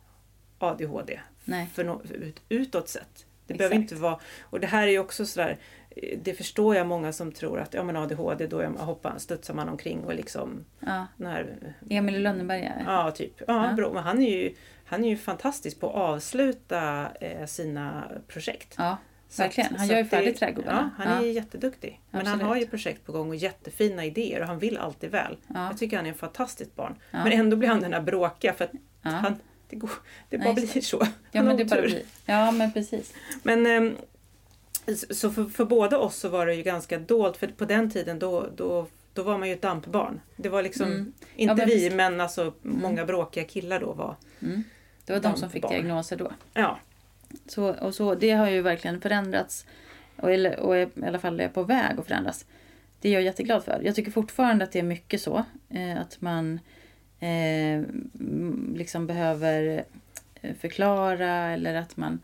ADHD 0.58 1.20
Nej. 1.44 1.66
för 1.74 1.84
no, 1.84 2.02
ut, 2.10 2.42
utåt 2.48 2.88
sett. 2.88 3.26
Det 3.46 3.54
Exakt. 3.54 3.58
behöver 3.58 3.76
inte 3.76 3.94
vara... 3.94 4.20
Och 4.42 4.60
det 4.60 4.66
här 4.66 4.86
är 4.86 4.90
ju 4.90 4.98
också 4.98 5.26
sådär, 5.26 5.58
eh, 5.90 6.18
det 6.22 6.34
förstår 6.34 6.76
jag 6.76 6.86
många 6.86 7.12
som 7.12 7.32
tror 7.32 7.60
att 7.60 7.74
ja, 7.74 7.82
men 7.82 7.96
ADHD, 7.96 8.46
då 8.46 8.58
är 8.58 8.68
man, 8.68 8.84
hoppar, 8.84 9.18
studsar 9.18 9.54
man 9.54 9.68
omkring 9.68 10.04
och 10.04 10.14
liksom... 10.14 10.64
Ja. 10.80 11.06
Den 11.16 11.26
här, 11.26 11.74
Emil 11.90 12.14
i 12.14 12.18
Lönneberga. 12.18 12.82
ja, 12.86 13.10
typ. 13.10 13.34
Ja, 13.46 13.68
Ja. 13.68 13.72
Bra. 13.72 13.92
Men 13.92 14.02
han 14.02 14.22
är, 14.22 14.36
ju, 14.36 14.54
han 14.84 15.04
är 15.04 15.08
ju 15.08 15.16
fantastisk 15.16 15.80
på 15.80 15.88
att 15.88 15.94
avsluta 15.94 17.08
eh, 17.20 17.46
sina 17.46 18.10
projekt. 18.28 18.74
Ja, 18.78 18.96
Så 19.30 19.42
verkligen. 19.42 19.76
Han 19.76 19.88
gör 19.88 19.98
ju 19.98 20.04
färdigt 20.04 20.38
trädgårdarna. 20.38 20.90
Ja, 20.98 21.04
han 21.04 21.12
är 21.22 21.26
Ja. 21.26 21.32
jätteduktig. 21.32 22.00
Men 22.10 22.26
han 22.26 22.34
Absolut. 22.34 22.46
har 22.48 22.56
ju 22.56 22.66
projekt 22.66 23.06
på 23.06 23.12
gång 23.12 23.28
och 23.28 23.36
jättefina 23.36 24.04
idéer 24.04 24.40
och 24.40 24.46
han 24.46 24.58
vill 24.58 24.76
alltid 24.78 25.10
väl. 25.10 25.36
Ja. 25.46 25.66
Jag 25.66 25.78
tycker 25.78 25.96
han 25.96 26.06
är 26.06 26.10
en 26.10 26.16
fantastiskt 26.18 26.76
barn. 26.76 26.94
Ja. 27.10 27.24
Men 27.24 27.32
ändå 27.32 27.56
blir 27.56 27.68
han 27.68 27.80
den 27.80 27.92
här 27.92 28.00
bråkiga 28.00 28.52
för 28.54 28.64
att 28.64 28.70
han, 29.02 29.36
det, 29.68 29.76
går, 29.76 29.90
det 30.28 30.38
Nej, 30.38 30.46
bara 30.54 30.60
just 30.60 30.72
blir 30.72 30.82
så. 30.82 30.98
ja, 31.00 31.06
Han 31.34 31.44
men 31.46 31.56
det 31.56 31.64
bara 31.64 31.82
blir. 31.82 32.02
Ja, 32.26 32.50
men 32.50 32.72
precis. 32.72 33.14
Men 33.42 33.66
ehm, 33.66 33.96
så 35.10 35.30
för, 35.30 35.44
för 35.44 35.64
båda 35.64 35.98
oss 35.98 36.16
så 36.16 36.28
var 36.28 36.46
det 36.46 36.54
ju 36.54 36.62
ganska 36.62 36.98
dolt 36.98 37.36
för 37.36 37.46
på 37.46 37.64
den 37.64 37.90
tiden 37.90 38.18
då, 38.18 38.46
då, 38.56 38.86
då 39.12 39.22
var 39.22 39.38
man 39.38 39.48
ju 39.48 39.54
ett 39.54 39.62
dampbarn. 39.62 40.20
Det 40.36 40.48
var 40.48 40.62
liksom, 40.62 40.86
Mm. 40.86 41.12
inte 41.36 41.54
men 41.54 41.66
vi 41.66 41.90
men 41.90 42.20
alltså 42.20 42.52
många 42.62 43.04
bråkiga 43.04 43.44
killar 43.44 43.80
då 43.80 43.92
var, 43.92 44.16
Mm. 44.42 44.64
Det 45.04 45.12
var 45.12 45.20
de 45.20 45.36
som 45.36 45.50
fick 45.50 45.68
diagnoser 45.68 46.16
då. 46.16 46.32
ja. 46.54 46.78
Så, 47.46 47.74
och 47.74 47.94
så, 47.94 48.14
det 48.14 48.30
har 48.30 48.48
ju 48.48 48.62
verkligen 48.62 49.00
förändrats. 49.00 49.66
Och, 50.16 50.32
eller- 50.32 50.60
och 50.60 50.76
är, 50.76 50.86
i 50.98 51.06
alla 51.06 51.18
fall 51.18 51.40
är 51.40 51.48
på 51.48 51.62
väg 51.62 51.98
att 52.00 52.06
förändras. 52.06 52.46
Det 53.00 53.08
är 53.08 53.12
jag 53.12 53.22
jätteglad 53.22 53.64
för. 53.64 53.80
Jag 53.84 53.94
tycker 53.94 54.10
fortfarande 54.10 54.64
att 54.64 54.72
det 54.72 54.78
är 54.78 54.82
mycket 54.82 55.20
så. 55.20 55.44
Eh, 55.70 56.00
att 56.00 56.20
man 56.20 56.60
eh, 57.20 57.82
liksom 58.76 59.06
behöver 59.06 59.84
eh, 60.42 60.54
förklara 60.54 61.32
eller 61.50 61.74
att 61.74 61.96
man... 61.96 62.20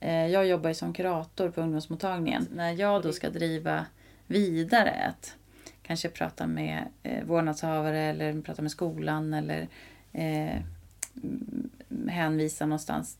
Eh, 0.00 0.26
jag 0.26 0.46
jobbar 0.46 0.68
ju 0.70 0.74
som 0.74 0.92
kurator 0.92 1.50
på 1.50 1.60
ungdomsmottagningen. 1.60 2.46
När 2.54 2.72
jag 2.72 3.02
då 3.02 3.12
ska 3.12 3.30
driva 3.30 3.86
vidare 4.26 4.90
att 5.08 5.36
kanske 5.82 6.08
prata 6.08 6.46
med 6.46 6.84
eh, 7.02 7.24
vårdnadshavare 7.24 7.98
eller 8.00 8.42
prata 8.42 8.62
med 8.62 8.70
skolan 8.70 9.34
eller 9.34 9.68
eh, 10.12 10.60
hänvisa 12.08 12.66
någonstans 12.66 13.18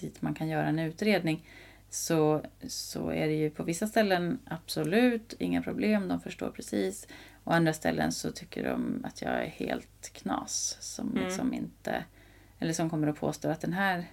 dit 0.00 0.22
man 0.22 0.34
kan 0.34 0.48
göra 0.48 0.66
en 0.66 0.78
utredning 0.78 1.44
så, 1.90 2.42
så 2.66 3.10
är 3.10 3.26
det 3.26 3.34
ju 3.34 3.50
på 3.50 3.62
vissa 3.62 3.86
ställen 3.86 4.38
absolut 4.44 5.34
inga 5.38 5.62
problem, 5.62 6.08
de 6.08 6.20
förstår 6.20 6.50
precis. 6.50 7.08
Och 7.44 7.54
andra 7.54 7.72
ställen 7.72 8.12
så 8.12 8.30
tycker 8.30 8.64
de 8.64 9.04
att 9.04 9.22
jag 9.22 9.32
är 9.32 9.46
helt 9.46 10.10
knas 10.12 10.76
som 10.80 11.10
Mm. 11.10 11.24
liksom 11.24 11.54
inte 11.54 12.04
eller 12.58 12.72
som 12.72 12.90
kommer 12.90 13.08
att 13.08 13.20
påstå 13.20 13.48
att 13.48 13.60
den 13.60 13.72
här 13.72 14.04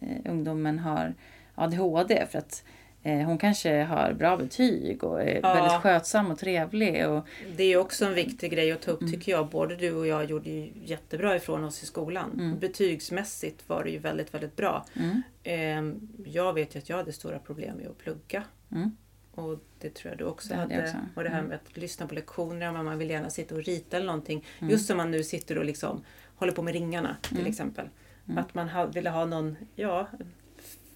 eh, 0.00 0.18
ungdomen 0.24 0.78
har 0.78 1.14
ADHD 1.54 2.26
för 2.30 2.38
att 2.38 2.64
hon 3.02 3.38
kanske 3.38 3.82
har 3.82 4.12
bra 4.12 4.36
betyg 4.36 5.04
och 5.04 5.22
är 5.22 5.40
Ja. 5.42 5.54
väldigt 5.54 5.72
skötsam 5.82 6.30
och 6.30 6.38
trevlig. 6.38 7.08
Och, 7.08 7.26
Det 7.56 7.62
är 7.64 7.76
också 7.76 8.04
en 8.04 8.14
viktig 8.14 8.52
grej 8.52 8.72
att 8.72 8.82
ta 8.82 8.90
upp 8.90 9.00
Mm. 9.00 9.12
tycker 9.12 9.32
jag. 9.32 9.48
Både 9.48 9.76
du 9.76 9.92
och 9.92 10.06
jag 10.06 10.24
gjorde 10.24 10.50
ju 10.50 10.70
jättebra 10.84 11.36
ifrån 11.36 11.64
oss 11.64 11.82
i 11.82 11.86
skolan. 11.86 12.30
Mm. 12.32 12.58
Betygsmässigt 12.58 13.68
var 13.68 13.84
det 13.84 13.90
ju 13.90 13.98
väldigt, 13.98 14.34
väldigt 14.34 14.56
bra. 14.56 14.84
mm, 14.96 15.22
Ehm, 15.44 16.08
Jag 16.26 16.52
vet 16.52 16.74
ju 16.74 16.78
att 16.78 16.88
jag 16.88 16.96
hade 16.96 17.12
stora 17.12 17.38
problem 17.38 17.76
med 17.76 17.86
att 17.88 17.98
plugga. 17.98 18.42
mm, 18.72 18.96
Och 19.34 19.58
det 19.80 19.90
tror 19.94 20.10
jag 20.10 20.18
du 20.18 20.24
också 20.24 20.48
Det 20.48 20.54
hade 20.54 20.74
hade. 20.74 20.86
också. 20.86 20.96
Och 21.16 21.22
det 21.22 21.28
här 21.30 21.38
Mm. 21.38 21.48
med 21.48 21.58
att 21.66 21.76
lyssna 21.76 22.06
på 22.06 22.14
lektioner, 22.14 22.72
men 22.72 22.84
man 22.84 22.98
vill 22.98 23.10
gärna 23.10 23.30
sitta 23.30 23.54
och 23.54 23.62
rita 23.64 23.96
eller 23.96 24.06
någonting. 24.06 24.44
Mm. 24.58 24.70
Just 24.70 24.86
som 24.86 24.96
man 24.96 25.10
nu 25.10 25.22
sitter 25.22 25.58
och 25.58 25.64
liksom 25.64 26.04
håller 26.36 26.52
på 26.52 26.62
med 26.62 26.72
ringarna 26.74 27.16
till 27.22 27.46
exempel. 27.46 27.88
Att 28.36 28.54
man 28.54 28.90
ville 28.94 29.10
ha 29.10 29.24
någon, 29.26 29.56
ja, 29.74 30.06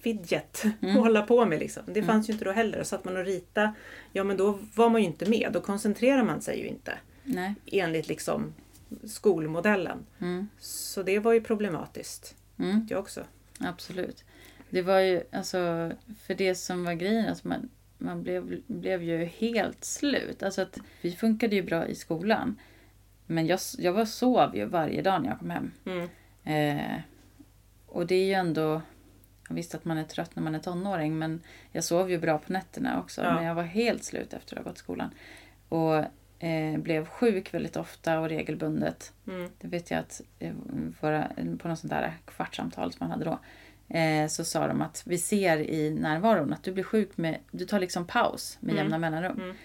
fidget 0.03 0.63
att 0.81 0.93
hålla 0.93 1.21
på 1.21 1.45
med. 1.45 1.59
Liksom. 1.59 1.83
Det 1.85 2.03
fanns 2.03 2.29
ju 2.29 2.33
inte 2.33 2.45
då 2.45 2.51
heller. 2.51 2.79
Och 2.79 2.87
satt 2.87 3.05
man 3.05 3.17
och 3.17 3.25
rita, 3.25 3.75
ja 4.11 4.23
men 4.23 4.37
då 4.37 4.59
var 4.75 4.89
man 4.89 5.01
ju 5.01 5.07
inte 5.07 5.29
med. 5.29 5.49
Då 5.53 5.61
koncentrerar 5.61 6.23
man 6.23 6.41
sig 6.41 6.59
ju 6.59 6.67
inte. 6.67 6.93
Nej. 7.23 7.55
Enligt 7.65 8.07
liksom 8.07 8.53
skolmodellen. 9.03 10.05
Mm. 10.19 10.47
Så 10.59 11.03
det 11.03 11.19
var 11.19 11.33
ju 11.33 11.41
problematiskt. 11.41 12.35
Mm. 12.59 12.87
Jag 12.89 12.99
också. 12.99 13.23
Absolut. 13.59 14.23
Det 14.69 14.81
var 14.81 14.99
ju, 14.99 15.23
alltså, 15.31 15.91
för 16.21 16.33
det 16.33 16.55
som 16.55 16.83
var 16.83 16.93
grejen, 16.93 17.29
alltså 17.29 17.47
man, 17.47 17.69
man 17.97 18.23
blev, 18.23 18.61
blev 18.67 19.03
ju 19.03 19.25
helt 19.25 19.83
slut. 19.83 20.43
Alltså 20.43 20.61
att 20.61 20.77
vi 21.01 21.11
funkade 21.11 21.55
ju 21.55 21.63
bra 21.63 21.87
i 21.87 21.95
skolan. 21.95 22.59
Men 23.25 23.47
jag, 23.47 23.59
jag 23.77 23.93
var 23.93 24.05
sov 24.05 24.55
ju 24.55 24.65
varje 24.65 25.01
dag 25.01 25.21
när 25.21 25.29
jag 25.29 25.39
kom 25.39 25.49
hem. 25.49 25.71
Mm. 25.85 26.09
Eh, 26.43 27.01
och 27.87 28.07
det 28.07 28.15
är 28.15 28.25
ju 28.25 28.33
ändå... 28.33 28.81
Visste 29.49 29.77
att 29.77 29.85
man 29.85 29.97
är 29.97 30.03
trött 30.03 30.35
när 30.35 30.43
man 30.43 30.55
är 30.55 30.59
tonåring 30.59 31.17
men 31.19 31.41
jag 31.71 31.83
sov 31.83 32.11
ju 32.11 32.17
bra 32.17 32.37
på 32.37 32.53
nätterna 32.53 32.99
också. 32.99 33.21
Ja. 33.23 33.35
Men 33.35 33.43
jag 33.45 33.55
var 33.55 33.63
helt 33.63 34.03
slut 34.03 34.33
efter 34.33 34.57
att 34.57 34.63
ha 34.63 34.71
gått 34.71 34.77
skolan. 34.77 35.09
Och 35.69 35.95
eh, 36.43 36.77
blev 36.77 37.05
sjuk 37.05 37.53
väldigt 37.53 37.75
ofta 37.77 38.19
och 38.19 38.29
regelbundet. 38.29 39.13
Mm. 39.27 39.49
Det 39.61 39.67
vet 39.67 39.91
jag 39.91 39.99
att 39.99 40.21
eh, 40.39 40.53
våra, 41.01 41.27
på 41.59 41.67
något 41.67 41.79
sånt 41.79 41.91
där 41.93 42.13
kvartssamtal 42.25 42.91
som 42.93 42.97
man 43.07 43.11
hade 43.11 43.25
då. 43.25 43.39
Eh, 43.97 44.27
så 44.27 44.43
sa 44.45 44.67
de 44.67 44.81
att 44.81 45.03
vi 45.05 45.17
ser 45.17 45.57
i 45.57 45.89
närvaron 45.91 46.53
att 46.53 46.63
du 46.63 46.71
blir 46.71 46.83
sjuk 46.83 47.17
med, 47.17 47.37
du 47.51 47.65
tar 47.65 47.79
liksom 47.79 48.07
paus 48.07 48.57
med 48.59 48.71
Mm. 48.73 48.83
jämna 48.83 48.97
mellanrum. 48.97 49.41
Mm. 49.41 49.55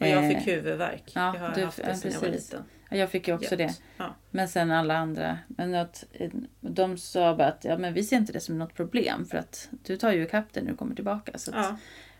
Och 0.00 0.06
jag 0.06 0.28
fick 0.28 0.48
Eh, 0.48 0.54
huvudvärk. 0.54 1.12
ja, 1.14 1.34
jag 1.34 1.40
har 1.40 1.54
du- 1.54 1.64
haft 1.64 1.76
det 1.76 1.94
sedan 1.94 2.12
jag 2.14 2.20
var 2.20 2.28
liten. 2.28 2.62
Ja, 2.90 2.96
Jag 2.96 3.10
fick 3.10 3.28
ju 3.28 3.34
också 3.34 3.56
det. 3.56 3.62
Jämt. 3.62 3.82
Ja. 3.96 4.14
Men 4.30 4.48
sen 4.48 4.70
alla 4.70 4.96
andra. 4.96 5.38
Men 5.48 5.74
att, 5.74 6.04
eh, 6.12 6.30
de 6.60 6.98
sa 6.98 7.36
bara 7.36 7.48
att 7.48 7.64
ja, 7.64 7.78
men 7.78 7.94
vi 7.94 8.02
ser 8.04 8.16
inte 8.16 8.32
det 8.32 8.40
som 8.40 8.58
något 8.58 8.74
problem 8.74 9.24
för 9.26 9.38
att 9.38 9.68
du 9.84 9.96
tar 9.96 10.12
ju 10.12 10.22
ikapp 10.22 10.44
det 10.52 10.62
när 10.62 10.70
du 10.70 10.76
kommer 10.76 10.94
tillbaka. 10.94 11.38
Så 11.38 11.50
att, 11.50 11.56
Ja. 11.56 11.76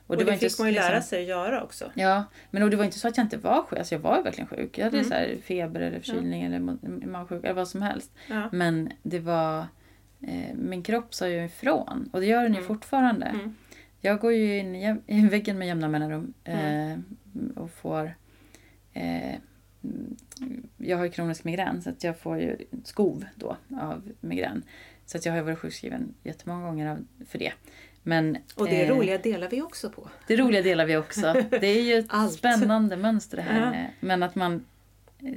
Och 0.08 0.14
och 0.16 0.25
det, 0.25 0.37
fick 0.37 0.58
man 0.58 0.68
ju 0.68 0.75
lära 0.75 0.94
liksom- 0.94 1.02
sig 1.08 1.23
att 1.23 1.28
göra 1.28 1.62
också. 1.64 1.90
Ja, 1.94 2.25
men 2.50 2.62
och 2.62 2.70
det 2.70 2.76
var 2.76 2.85
inte 2.85 2.99
så 2.99 3.08
att 3.08 3.16
jag 3.16 3.25
inte 3.25 3.37
var 3.37 3.62
sjuk. 3.62 3.78
Alltså 3.78 3.94
jag 3.94 4.00
var 4.00 4.16
ju 4.16 4.23
verkligen 4.23 4.49
sjuk. 4.49 4.78
Jag 4.78 4.85
hade 4.85 4.96
Mm. 4.99 5.08
så 5.08 5.14
här 5.14 5.37
feber 5.42 5.80
eller 5.80 6.00
förkylning 6.00 6.42
eller 6.42 6.58
ma- 6.58 7.06
magsjuka 7.06 7.46
eller 7.46 7.54
vad 7.56 7.68
som 7.68 7.82
helst. 7.82 8.11
Ja. 8.28 8.49
Men 8.52 8.92
det 9.02 9.18
var... 9.18 9.58
Eh, 10.20 10.54
min 10.54 10.82
kropp 10.82 11.14
sa 11.14 11.28
ju 11.28 11.44
ifrån. 11.44 12.11
Och 12.12 12.20
det 12.20 12.26
gör 12.26 12.42
den 12.42 12.52
ju 12.52 12.58
Mm. 12.58 12.68
fortfarande. 12.68 13.26
Mm. 13.26 13.54
Jag 14.00 14.18
går 14.20 14.32
ju 14.32 14.58
in 14.58 14.75
i, 15.06 15.28
väggen 15.28 15.58
med 15.58 15.68
jämna 15.68 15.88
mellanrum. 15.88 16.35
Eh, 16.44 16.92
Mm. 16.92 17.04
och 17.56 17.70
får... 17.70 18.14
Eh, 18.92 19.35
jag 20.76 20.97
har 20.97 21.05
ju 21.05 21.11
kronisk 21.11 21.45
migrän 21.45 21.83
så 21.83 21.90
att 21.90 22.05
jag 22.05 22.19
får 22.19 22.38
ju 22.38 22.57
skov 22.85 23.25
då 23.35 23.57
av 23.81 24.02
migrän. 24.21 24.62
Så 25.07 25.16
att 25.19 25.26
jag 25.26 25.33
har 25.33 25.43
varit 25.43 25.59
sjukskriven 25.59 26.14
jättemånga 26.23 26.66
gånger 26.66 26.87
av, 26.90 27.07
för 27.28 27.38
det. 27.38 27.52
Men, 28.02 28.38
Och 28.55 28.66
det 28.69 28.83
eh, 28.87 28.95
roliga 28.97 29.19
delar 29.19 29.49
vi 29.49 29.62
också 29.62 29.90
på. 29.90 30.09
det 30.26 30.37
roliga 30.37 30.62
delar 30.62 30.87
vi 30.87 30.97
också. 30.97 31.33
Det 31.50 31.66
är 31.66 31.83
ju 31.83 31.95
ett 31.95 32.07
Allt. 32.11 32.33
spännande 32.33 32.97
mönster 32.97 33.37
det 33.37 33.43
här. 33.43 33.83
Ja. 33.83 33.87
Men 34.00 34.23
att 34.23 34.35
man... 34.35 34.64
eh, 35.23 35.33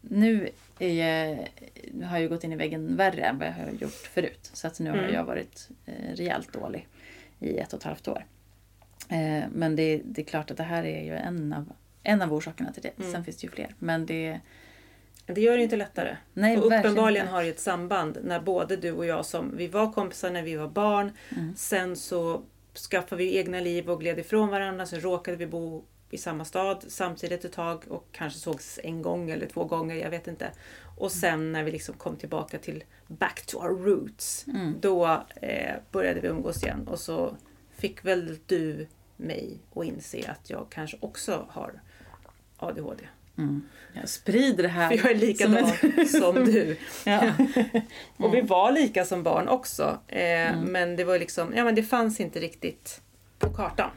Nu 0.00 0.48
är 0.78 1.34
har 2.04 2.12
jag 2.16 2.20
ju 2.20 2.28
gått 2.28 2.44
in 2.44 2.52
i 2.52 2.56
väggen 2.56 2.96
värre 2.96 3.22
än 3.22 3.38
vad 3.38 3.48
jag 3.48 3.52
har 3.52 3.70
gjort 3.80 3.92
förut. 3.92 4.50
Så 4.52 4.66
att 4.66 4.80
nu 4.80 4.90
har 4.90 4.98
Mm. 4.98 5.14
jag 5.14 5.24
varit 5.24 5.68
eh, 5.86 6.14
rejält 6.14 6.52
dålig 6.52 6.86
i 7.40 7.58
ett 7.58 7.72
och 7.72 7.78
ett 7.78 7.84
halvt 7.84 8.08
år. 8.08 8.24
Eh, 9.08 9.44
men 9.52 9.76
det, 9.76 10.00
det 10.04 10.20
är 10.22 10.24
klart 10.26 10.50
att 10.50 10.56
det 10.56 10.62
här 10.62 10.84
är 10.84 11.04
ju 11.04 11.16
en 11.16 11.52
av, 11.52 11.72
en 12.02 12.22
av 12.22 12.32
orsakerna 12.32 12.72
till 12.72 12.82
det. 12.82 12.92
Mm. 12.98 13.12
Sen 13.12 13.24
finns 13.24 13.36
det 13.36 13.44
ju 13.44 13.50
fler. 13.50 13.74
Men 13.78 14.06
det... 14.06 14.40
Det 15.26 15.40
gör 15.40 15.56
det 15.56 15.62
inte 15.62 15.76
lättare. 15.76 16.16
Nej, 16.32 16.58
och 16.58 16.66
uppenbarligen 16.66 17.26
inte. 17.26 17.34
har 17.34 17.42
det 17.42 17.48
ett 17.48 17.60
samband 17.60 18.18
när 18.22 18.40
både 18.40 18.76
du 18.76 18.92
och 18.92 19.06
jag 19.06 19.24
som, 19.24 19.56
vi 19.56 19.66
var 19.66 19.92
kompisar 19.92 20.30
när 20.30 20.42
vi 20.42 20.56
var 20.56 20.68
barn. 20.68 21.12
Mm. 21.36 21.56
Sen 21.56 21.96
så 21.96 22.42
skaffade 22.90 23.22
vi 23.22 23.36
egna 23.36 23.60
liv 23.60 23.90
och 23.90 24.00
gled 24.00 24.18
ifrån 24.18 24.48
varandra. 24.48 24.86
Sen 24.86 25.00
råkade 25.00 25.36
vi 25.36 25.46
bo 25.46 25.84
i 26.10 26.18
samma 26.18 26.44
stad 26.44 26.84
samtidigt 26.88 27.44
ett 27.44 27.52
tag 27.52 27.84
och 27.88 28.06
kanske 28.12 28.38
sågs 28.38 28.80
en 28.82 29.02
gång 29.02 29.30
eller 29.30 29.46
två 29.46 29.64
gånger, 29.64 29.96
jag 29.96 30.10
vet 30.10 30.28
inte. 30.28 30.50
Och 30.98 31.12
sen 31.12 31.52
när 31.52 31.62
vi 31.62 31.70
liksom 31.70 31.94
kom 31.94 32.16
tillbaka 32.16 32.58
till 32.58 32.84
back 33.06 33.46
to 33.46 33.58
our 33.58 33.84
roots. 33.84 34.46
Mm. 34.46 34.74
Då 34.80 35.24
eh, 35.42 35.74
började 35.90 36.20
vi 36.20 36.28
umgås 36.28 36.62
igen 36.62 36.88
och 36.88 37.00
så 37.00 37.36
fick 37.70 38.04
väl 38.04 38.38
du 38.46 38.86
mig 39.16 39.58
att 39.74 39.84
inse 39.84 40.30
att 40.30 40.50
jag 40.50 40.66
kanske 40.70 40.96
också 41.00 41.46
har 41.50 41.80
ADHD. 42.60 43.02
Mm. 43.38 43.62
Jag 43.92 44.08
sprider 44.08 44.62
det 44.62 44.68
här. 44.68 44.88
För 44.88 44.96
jag 44.96 45.10
är 45.10 45.14
likadan 45.14 45.66
som 46.20 46.34
du. 46.44 46.76
Ja. 47.04 47.32
Och 48.16 48.34
vi 48.34 48.40
var 48.40 48.72
lika 48.72 49.04
som 49.04 49.22
barn 49.22 49.48
också. 49.48 49.98
Eh, 50.08 50.20
Mm. 50.52 50.64
Men 50.64 50.96
det 50.96 51.04
var 51.04 51.18
liksom, 51.18 51.52
ja 51.56 51.64
men 51.64 51.74
det 51.74 51.82
fanns 51.82 52.20
inte 52.20 52.40
riktigt 52.40 53.00
på 53.38 53.50
kartan. 53.50 53.90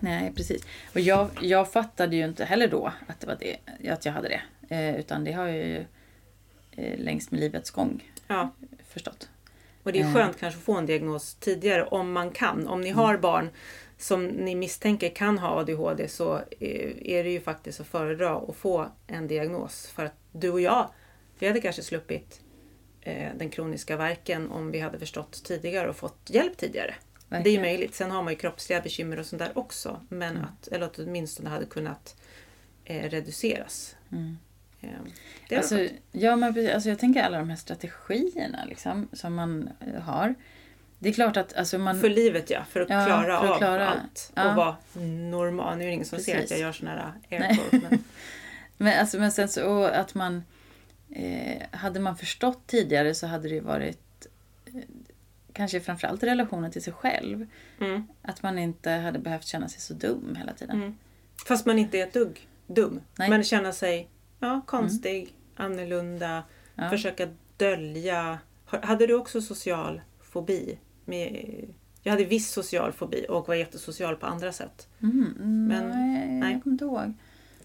Nej, 0.00 0.32
precis. 0.36 0.62
Och 0.94 1.00
jag, 1.00 1.28
jag 1.40 1.72
fattade 1.72 2.16
ju 2.16 2.24
inte 2.24 2.44
heller 2.44 2.68
då 2.68 2.92
att 3.06 3.20
det 3.20 3.26
var 3.26 3.36
det, 3.40 3.90
att 3.90 4.04
jag 4.04 4.12
hade 4.12 4.28
det. 4.28 4.40
Eh, 4.74 4.96
utan 5.00 5.24
det 5.24 5.32
har 5.32 5.46
jag 5.46 5.56
ju 5.66 5.84
eh, 6.76 6.98
längs 6.98 7.30
med 7.30 7.40
livets 7.40 7.70
gång 7.70 8.02
Ja. 8.26 8.50
förstått. 8.88 9.28
Och 9.82 9.92
det 9.92 10.00
är 10.00 10.04
Eh. 10.04 10.14
skönt 10.14 10.38
kanske 10.40 10.58
att 10.58 10.64
få 10.64 10.74
en 10.76 10.86
diagnos 10.86 11.34
tidigare 11.34 11.84
om 11.84 12.12
man 12.12 12.30
kan. 12.30 12.68
Om 12.68 12.80
ni 12.80 12.90
har 12.90 13.16
barn 13.16 13.50
som 14.00 14.26
ni 14.26 14.54
misstänker 14.54 15.08
kan 15.08 15.38
ha 15.38 15.48
ADHD 15.60 16.08
så 16.08 16.36
eh, 16.36 16.92
är 17.02 17.24
det 17.24 17.30
ju 17.30 17.40
faktiskt 17.40 17.80
att 17.80 17.86
föredra 17.86 18.36
att 18.36 18.56
få 18.56 18.86
en 19.06 19.28
diagnos. 19.28 19.86
För 19.86 20.04
att 20.04 20.14
du 20.32 20.50
och 20.50 20.60
jag, 20.60 20.90
vi 21.38 21.46
hade 21.46 21.60
kanske 21.60 21.82
sluppit 21.82 22.40
eh, 23.00 23.28
den 23.36 23.50
kroniska 23.50 23.96
verken 23.96 24.50
om 24.50 24.70
vi 24.70 24.80
hade 24.80 24.98
förstått 24.98 25.44
tidigare 25.44 25.88
och 25.88 25.96
fått 25.96 26.18
hjälp 26.26 26.56
tidigare. 26.56 26.94
Det 27.28 27.34
är 27.34 27.38
ju 27.38 27.42
Verkligen. 27.42 27.62
möjligt. 27.62 27.94
Sen 27.94 28.10
har 28.10 28.22
man 28.22 28.32
ju 28.32 28.38
kroppsliga 28.38 28.80
bekymmer 28.80 29.18
och 29.18 29.26
sånt 29.26 29.40
där 29.42 29.58
också. 29.58 30.00
Men 30.08 30.36
Mm. 30.36 30.44
att, 30.44 30.68
eller 30.68 30.86
att 30.86 30.98
åtminstone 30.98 31.50
hade 31.50 31.66
kunnat 31.66 32.16
eh, 32.84 33.10
reduceras. 33.10 33.96
Mm. 34.12 34.38
Eh, 34.80 34.88
Alltså, 35.58 35.88
ja, 36.12 36.36
men, 36.36 36.70
alltså, 36.74 36.88
jag 36.88 36.98
tänker 36.98 37.22
alla 37.22 37.38
de 37.38 37.48
här 37.50 37.56
strategierna 37.56 38.64
liksom, 38.68 39.08
som 39.12 39.34
man 39.34 39.70
har. 40.02 40.34
Det 41.02 41.08
är 41.08 41.12
klart 41.12 41.36
att 41.36 41.54
alltså, 41.56 41.78
man... 41.78 42.00
för 42.00 42.08
livet 42.08 42.50
ja, 42.50 42.64
för 42.70 42.80
att 42.80 42.90
Ja, 42.90 43.06
klara 43.06 43.40
för 43.40 43.46
att 43.46 43.50
av 43.50 43.58
klara- 43.58 43.88
allt. 43.88 44.32
ja. 44.34 44.50
Och 44.50 44.56
vara 44.56 44.76
normal. 45.30 45.78
Nu 45.78 45.84
är 45.84 45.88
det 45.88 45.94
ingen 45.94 46.06
som 46.06 46.18
ser 46.18 46.32
Precis. 46.34 46.52
att 46.52 46.58
jag 46.58 46.66
gör 46.66 46.72
såna 46.72 46.90
här 46.90 47.12
Nej. 47.28 47.40
air 47.42 47.54
quotes, 47.54 47.82
men, 47.90 48.04
Men, 48.76 49.00
alltså, 49.00 49.18
men 49.18 49.32
sen 49.32 49.48
så 49.48 49.84
att 49.84 50.14
man... 50.14 50.42
Eh, 51.12 51.62
hade 51.72 52.00
man 52.00 52.16
förstått 52.16 52.66
tidigare 52.66 53.14
så 53.14 53.26
hade 53.26 53.48
det 53.48 53.54
ju 53.54 53.60
varit 53.60 54.26
eh, 54.66 54.80
kanske 55.52 55.80
framförallt 55.80 56.22
relationen 56.22 56.70
till 56.70 56.82
sig 56.82 56.92
själv. 56.92 57.46
mm, 57.80 58.06
Att 58.22 58.42
man 58.42 58.58
inte 58.58 58.90
hade 58.90 59.18
behövt 59.18 59.44
känna 59.46 59.68
sig 59.68 59.80
så 59.80 59.94
dum 59.94 60.36
hela 60.38 60.52
tiden. 60.52 60.76
mm. 60.76 60.96
Fast 61.46 61.66
man 61.66 61.78
inte 61.78 61.98
är 61.98 62.02
ett 62.06 62.12
dugg 62.12 62.48
dum. 62.66 63.00
Nej. 63.18 63.30
Men 63.30 63.44
känna 63.44 63.72
sig 63.72 64.08
ja, 64.38 64.60
konstig, 64.66 65.34
annorlunda, 65.56 66.42
Ja. 66.74 66.90
försöka 66.90 67.28
dölja. 67.56 68.38
Hade 68.64 69.06
du 69.06 69.14
också 69.14 69.40
social 69.42 70.00
fobi? 70.22 70.78
Med, 71.10 71.64
jag 72.02 72.12
hade 72.12 72.24
viss 72.24 72.50
social 72.50 72.92
fobi 72.92 73.26
och 73.28 73.48
var 73.48 73.54
jättesocial 73.54 74.16
på 74.16 74.26
andra 74.26 74.52
sätt. 74.52 74.88
Mm, 75.02 75.34
Men- 75.68 75.88
nej, 75.88 76.28
nej. 76.28 76.52
jag 76.52 76.62
kommer 76.62 76.74
inte 76.74 76.84
ihåg. 76.84 77.12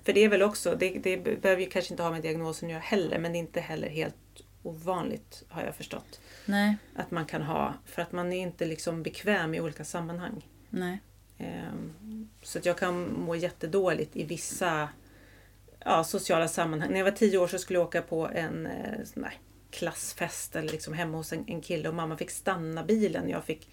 För 0.04 0.14
det 0.14 0.20
är 0.24 0.30
väl 0.30 0.42
också, 0.44 0.76
det, 0.80 0.90
det 0.90 1.18
behöver 1.42 1.62
ju 1.62 1.70
kanske 1.70 1.94
inte 1.94 2.04
ha 2.04 2.12
med 2.12 2.22
diagnosen 2.22 2.68
att 2.68 2.72
göra 2.72 2.82
heller, 2.82 3.20
men 3.20 3.32
det 3.32 3.38
är 3.38 3.40
inte 3.40 3.60
heller 3.60 3.90
helt 3.90 4.16
ovanligt 4.64 5.44
har 5.50 5.64
jag 5.64 5.76
förstått. 5.76 6.20
Nej, 6.46 6.76
Att 6.96 7.12
man 7.12 7.26
kan 7.26 7.42
ha, 7.42 7.74
för 7.86 8.02
att 8.02 8.12
man 8.12 8.34
är 8.34 8.42
inte 8.42 8.66
liksom 8.66 9.04
bekväm 9.04 9.54
i 9.54 9.62
olika 9.62 9.86
sammanhang. 9.86 10.48
nej. 10.70 11.00
Ehm, 11.38 11.94
Så 12.44 12.58
att 12.60 12.66
jag 12.66 12.78
kan 12.78 13.14
må 13.20 13.36
jättedåligt 13.36 14.16
i 14.16 14.24
vissa 14.24 14.90
ja, 15.86 16.04
sociala 16.04 16.48
sammanhang. 16.48 16.90
När 16.92 16.98
jag 16.98 17.04
var 17.04 17.12
tio 17.12 17.38
år 17.38 17.48
så 17.48 17.58
skulle 17.58 17.80
jag 17.80 17.88
åka 17.88 18.02
på 18.02 18.28
en 18.28 18.66
eh, 18.68 19.00
där 19.14 19.34
klassfest 19.76 20.56
eller 20.56 20.72
liksom 20.72 20.94
hemma 20.94 21.18
hos 21.18 21.34
en, 21.34 21.44
en 21.48 21.62
kille 21.62 21.90
och 21.90 21.96
mamma 21.96 22.18
fick 22.18 22.32
stanna 22.32 22.84
bilen. 22.84 23.30
Jag 23.30 23.44
fick 23.46 23.70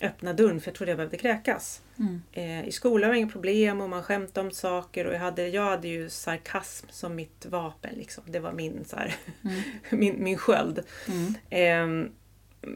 öppna 0.00 0.32
dörren 0.32 0.60
för 0.60 0.68
jag 0.68 0.74
trodde 0.74 0.90
jag 0.90 0.96
behövde 0.96 1.16
kräkas. 1.16 1.82
Mm. 1.98 2.22
Eh, 2.32 2.68
I 2.68 2.72
skolan 2.72 3.08
var 3.08 3.14
det 3.14 3.18
inga 3.18 3.30
problem 3.30 3.80
och 3.80 3.88
man 3.90 4.02
skämtade 4.02 4.46
om 4.46 4.52
saker 4.52 5.06
och 5.06 5.14
jag 5.14 5.18
hade, 5.20 5.48
jag 5.48 5.62
hade 5.62 5.88
ju 5.88 6.08
sarkasm 6.10 6.86
som 6.90 7.14
mitt 7.14 7.46
vapen. 7.46 7.94
Liksom. 7.94 8.24
Det 8.26 8.38
var 8.40 8.52
min, 8.52 8.84
så 8.84 8.96
här, 8.96 9.14
Mm. 9.42 9.62
min, 9.90 10.24
min 10.24 10.38
sköld. 10.38 10.80
Mm. 11.08 11.34
Ehm, 11.50 12.12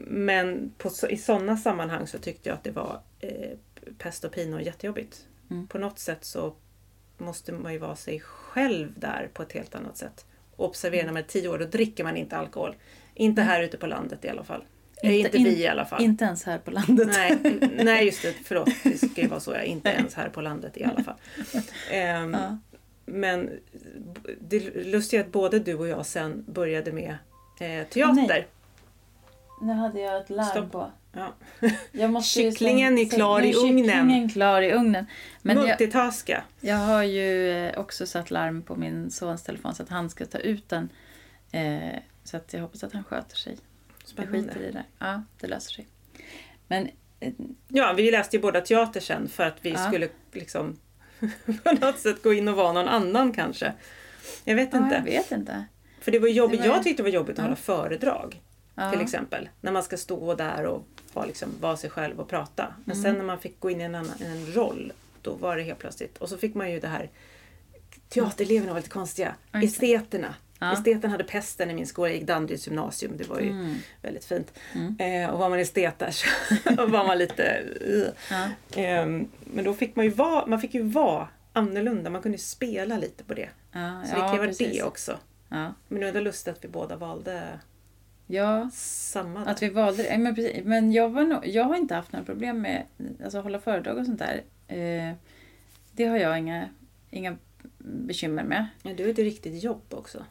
men 0.07 0.73
på, 0.77 0.89
i 1.09 1.17
sådana 1.17 1.57
sammanhang 1.57 2.07
så 2.07 2.17
tyckte 2.17 2.49
jag 2.49 2.55
att 2.55 2.63
det 2.63 2.71
var 2.71 3.01
eh, 3.19 3.57
pest 3.97 4.23
och 4.23 4.31
pina 4.31 4.55
och 4.55 4.63
jättejobbigt. 4.63 5.25
Mm. 5.49 5.67
På 5.67 5.77
något 5.77 5.99
sätt 5.99 6.25
så 6.25 6.55
måste 7.17 7.51
man 7.51 7.73
ju 7.73 7.79
vara 7.79 7.95
sig 7.95 8.19
själv 8.19 8.99
där 8.99 9.29
på 9.33 9.43
ett 9.43 9.51
helt 9.51 9.75
annat 9.75 9.97
sätt. 9.97 10.25
Och 10.59 10.65
observera 10.65 11.05
när 11.05 11.13
man 11.13 11.23
är 11.23 11.27
tio 11.27 11.47
år, 11.49 11.57
då 11.57 11.65
dricker 11.65 12.03
man 12.03 12.17
inte 12.17 12.37
alkohol. 12.37 12.75
Inte 13.13 13.41
här 13.41 13.61
ute 13.63 13.77
på 13.77 13.87
landet 13.87 14.25
i 14.25 14.29
alla 14.29 14.43
fall. 14.43 14.63
Inte, 15.03 15.15
Inte- 15.15 15.37
inte 15.37 15.49
vi 15.49 15.55
in- 15.55 15.61
i 15.61 15.67
alla 15.67 15.85
fall. 15.85 16.03
Inte 16.03 16.25
ens 16.25 16.43
här 16.43 16.57
på 16.57 16.71
landet. 16.71 17.07
Nej, 17.11 17.37
nej, 17.83 18.05
just 18.05 18.21
det. 18.21 18.33
Förlåt. 18.45 18.69
Det 18.83 18.97
ska 18.97 19.21
ju 19.21 19.27
vara 19.27 19.39
så. 19.39 19.51
Är 19.51 19.63
inte 19.63 19.89
ens 19.89 20.13
här 20.13 20.29
på 20.29 20.41
landet 20.41 20.77
i 20.77 20.83
alla 20.83 21.03
fall. 21.03 21.15
Ehm, 21.91 22.33
Ja. 22.33 22.57
Men 23.05 23.49
det 24.41 24.59
lustiga 24.85 25.21
är 25.21 25.25
att 25.25 25.31
både 25.31 25.59
du 25.59 25.73
och 25.75 25.87
jag 25.87 26.05
sen 26.05 26.45
började 26.47 26.91
med 26.91 27.09
eh, 27.59 27.87
teater. 27.87 28.45
Nu 29.61 29.73
hade 29.73 29.99
jag 29.99 30.21
ett 30.21 30.29
larm 30.29 30.45
Stopp. 30.45 30.71
på. 30.71 30.91
Ja. 31.11 31.33
Jag 31.91 32.11
måste 32.11 32.41
ju 32.41 32.51
Kycklingen 32.51 32.93
slänga- 32.97 33.01
är 33.07 33.17
klar 33.17 33.41
i 33.41 33.53
ugnen. 33.53 34.29
Klar 34.29 34.61
i 34.61 34.71
ugnen. 34.73 35.05
Men 35.41 35.57
jag, 35.57 35.65
Multitaska. 35.67 36.43
jag 36.61 36.75
har 36.77 37.03
ju 37.03 37.51
eh, 37.67 37.79
också 37.79 38.05
satt 38.07 38.31
larm 38.31 38.61
på 38.61 38.75
min 38.75 39.11
sons 39.11 39.43
telefon 39.43 39.75
så 39.75 39.83
att 39.83 39.89
han 39.89 40.09
ska 40.09 40.25
ta 40.25 40.37
ut 40.37 40.69
den. 40.69 40.89
Eh, 41.51 41.99
så 42.23 42.37
att 42.37 42.53
jag 42.53 42.61
hoppas 42.61 42.83
att 42.83 42.93
han 42.93 43.03
sköter 43.03 43.35
sig. 43.35 43.57
Jag 43.99 44.09
Spännande. 44.09 44.37
skiter 44.41 44.59
i 44.61 44.71
det. 44.71 44.83
Ja, 44.99 45.23
det 45.39 45.47
löser 45.47 45.71
sig. 45.71 45.87
Men 46.67 46.89
eh, 47.19 47.33
Ja, 47.67 47.93
vi 47.97 48.11
läste 48.11 48.35
ju 48.35 48.41
båda 48.41 48.61
teater 48.61 48.99
sen 48.99 49.27
för 49.27 49.43
att 49.43 49.57
vi 49.61 49.69
Ja. 49.71 49.77
skulle 49.87 50.09
liksom 50.31 50.79
på 51.63 51.71
något 51.81 51.99
sätt 51.99 52.23
gå 52.23 52.33
in 52.33 52.47
och 52.47 52.55
vara 52.55 52.73
någon 52.73 52.87
annan 52.87 53.31
kanske. 53.33 53.73
Jag 54.43 54.55
vet 54.55 54.69
ja, 54.73 54.77
inte. 54.79 54.95
jag 54.95 55.03
vet 55.03 55.31
inte. 55.31 55.65
För 56.01 56.11
det 56.11 56.19
var 56.19 56.27
jobbigt. 56.27 56.61
Det 56.61 56.67
var- 56.69 56.75
Jag 56.75 56.83
tyckte 56.83 57.03
det 57.03 57.09
var 57.09 57.15
jobbigt 57.15 57.33
att 57.33 57.37
Ja. 57.37 57.43
hålla 57.43 57.55
föredrag. 57.55 58.41
Ja. 58.79 58.91
Till 58.91 59.01
exempel. 59.01 59.49
När 59.61 59.71
man 59.71 59.83
ska 59.83 59.97
stå 59.97 60.35
där 60.35 60.65
och 60.65 60.85
vara, 61.13 61.25
liksom, 61.25 61.49
vara 61.61 61.77
sig 61.77 61.89
själv 61.89 62.19
och 62.19 62.29
prata. 62.29 62.73
Men 62.85 62.95
Mm. 62.97 63.03
sen 63.03 63.15
när 63.17 63.25
man 63.25 63.39
fick 63.39 63.59
gå 63.59 63.69
in 63.69 63.81
i 63.81 63.83
en, 63.83 63.95
annan, 63.95 64.21
en 64.25 64.53
roll. 64.53 64.93
Då 65.21 65.33
var 65.33 65.57
det 65.57 65.63
helt 65.63 65.79
plötsligt. 65.79 66.17
Och 66.17 66.29
så 66.29 66.37
fick 66.37 66.55
man 66.55 66.71
ju 66.71 66.79
det 66.79 66.87
här. 66.87 67.09
Teatereleverna 68.09 68.73
var 68.73 68.79
lite 68.79 68.89
konstiga. 68.89 69.35
Det. 69.51 69.57
Esteterna. 69.57 70.35
Ja. 70.59 70.73
Esteten 70.73 71.11
hade 71.11 71.23
pesten 71.23 71.69
i 71.71 71.73
min 71.73 71.87
skola. 71.87 72.07
Jag 72.09 72.15
gick 72.17 72.27
Danderyds 72.27 72.67
gymnasium. 72.67 73.17
Det 73.17 73.23
var 73.29 73.39
ju 73.39 73.49
Mm. 73.49 73.75
väldigt 74.01 74.25
fint. 74.25 74.53
Mm. 74.75 75.23
Eh, 75.23 75.29
och 75.29 75.39
var 75.39 75.49
man 75.49 75.59
estet 75.59 75.99
där 75.99 76.11
så 76.11 76.27
var 76.85 77.05
man 77.07 77.17
lite... 77.17 77.63
Ja. 78.29 78.47
Ehm, 78.81 79.27
men 79.39 79.65
då 79.65 79.73
fick 79.73 79.95
man 79.95 80.05
ju 80.05 80.11
vara, 80.11 80.45
man 80.45 80.61
fick 80.61 80.73
ju 80.73 80.81
vara 80.83 81.27
annorlunda. 81.53 82.09
Man 82.09 82.21
kunde 82.21 82.37
ju 82.37 82.43
spela 82.43 82.97
lite 82.97 83.23
på 83.23 83.33
det. 83.33 83.49
Ja, 83.71 84.01
Så 84.05 84.15
det 84.15 84.21
kan 84.21 84.33
ju 84.33 84.37
vara 84.39 84.51
det 84.51 84.83
också. 84.83 85.17
Men 85.49 85.73
det 85.87 86.05
är 86.05 86.07
ändå 86.07 86.19
lustigt 86.19 86.53
att 86.57 86.63
vi 86.63 86.67
båda 86.67 86.95
valde 86.95 87.59
ja, 88.31 88.69
samma 88.73 89.39
där. 89.45 89.51
att 89.51 89.63
vi 89.63 89.69
valde 89.69 90.03
det. 90.03 90.17
Men, 90.17 90.35
precis. 90.35 90.63
men 90.65 90.91
jag, 90.91 91.09
var 91.09 91.23
nog, 91.23 91.47
jag 91.47 91.63
har 91.63 91.75
inte 91.75 91.95
haft 91.95 92.11
några 92.11 92.25
problem 92.25 92.61
med 92.61 92.83
alltså, 93.23 93.37
att 93.37 93.43
hålla 93.43 93.59
föredrag 93.59 93.97
och 93.97 94.05
sånt 94.05 94.19
där. 94.19 94.41
Eh, 94.67 95.13
det 95.91 96.05
har 96.05 96.17
jag 96.17 96.39
inga, 96.39 96.69
inga 97.09 97.37
bekymmer 97.77 98.43
med. 98.43 98.67
Ja, 98.83 98.91
du 98.97 99.05
är 99.05 99.09
ett 99.09 99.17
riktigt 99.19 99.63
jobb 99.63 99.83
också. 99.89 100.25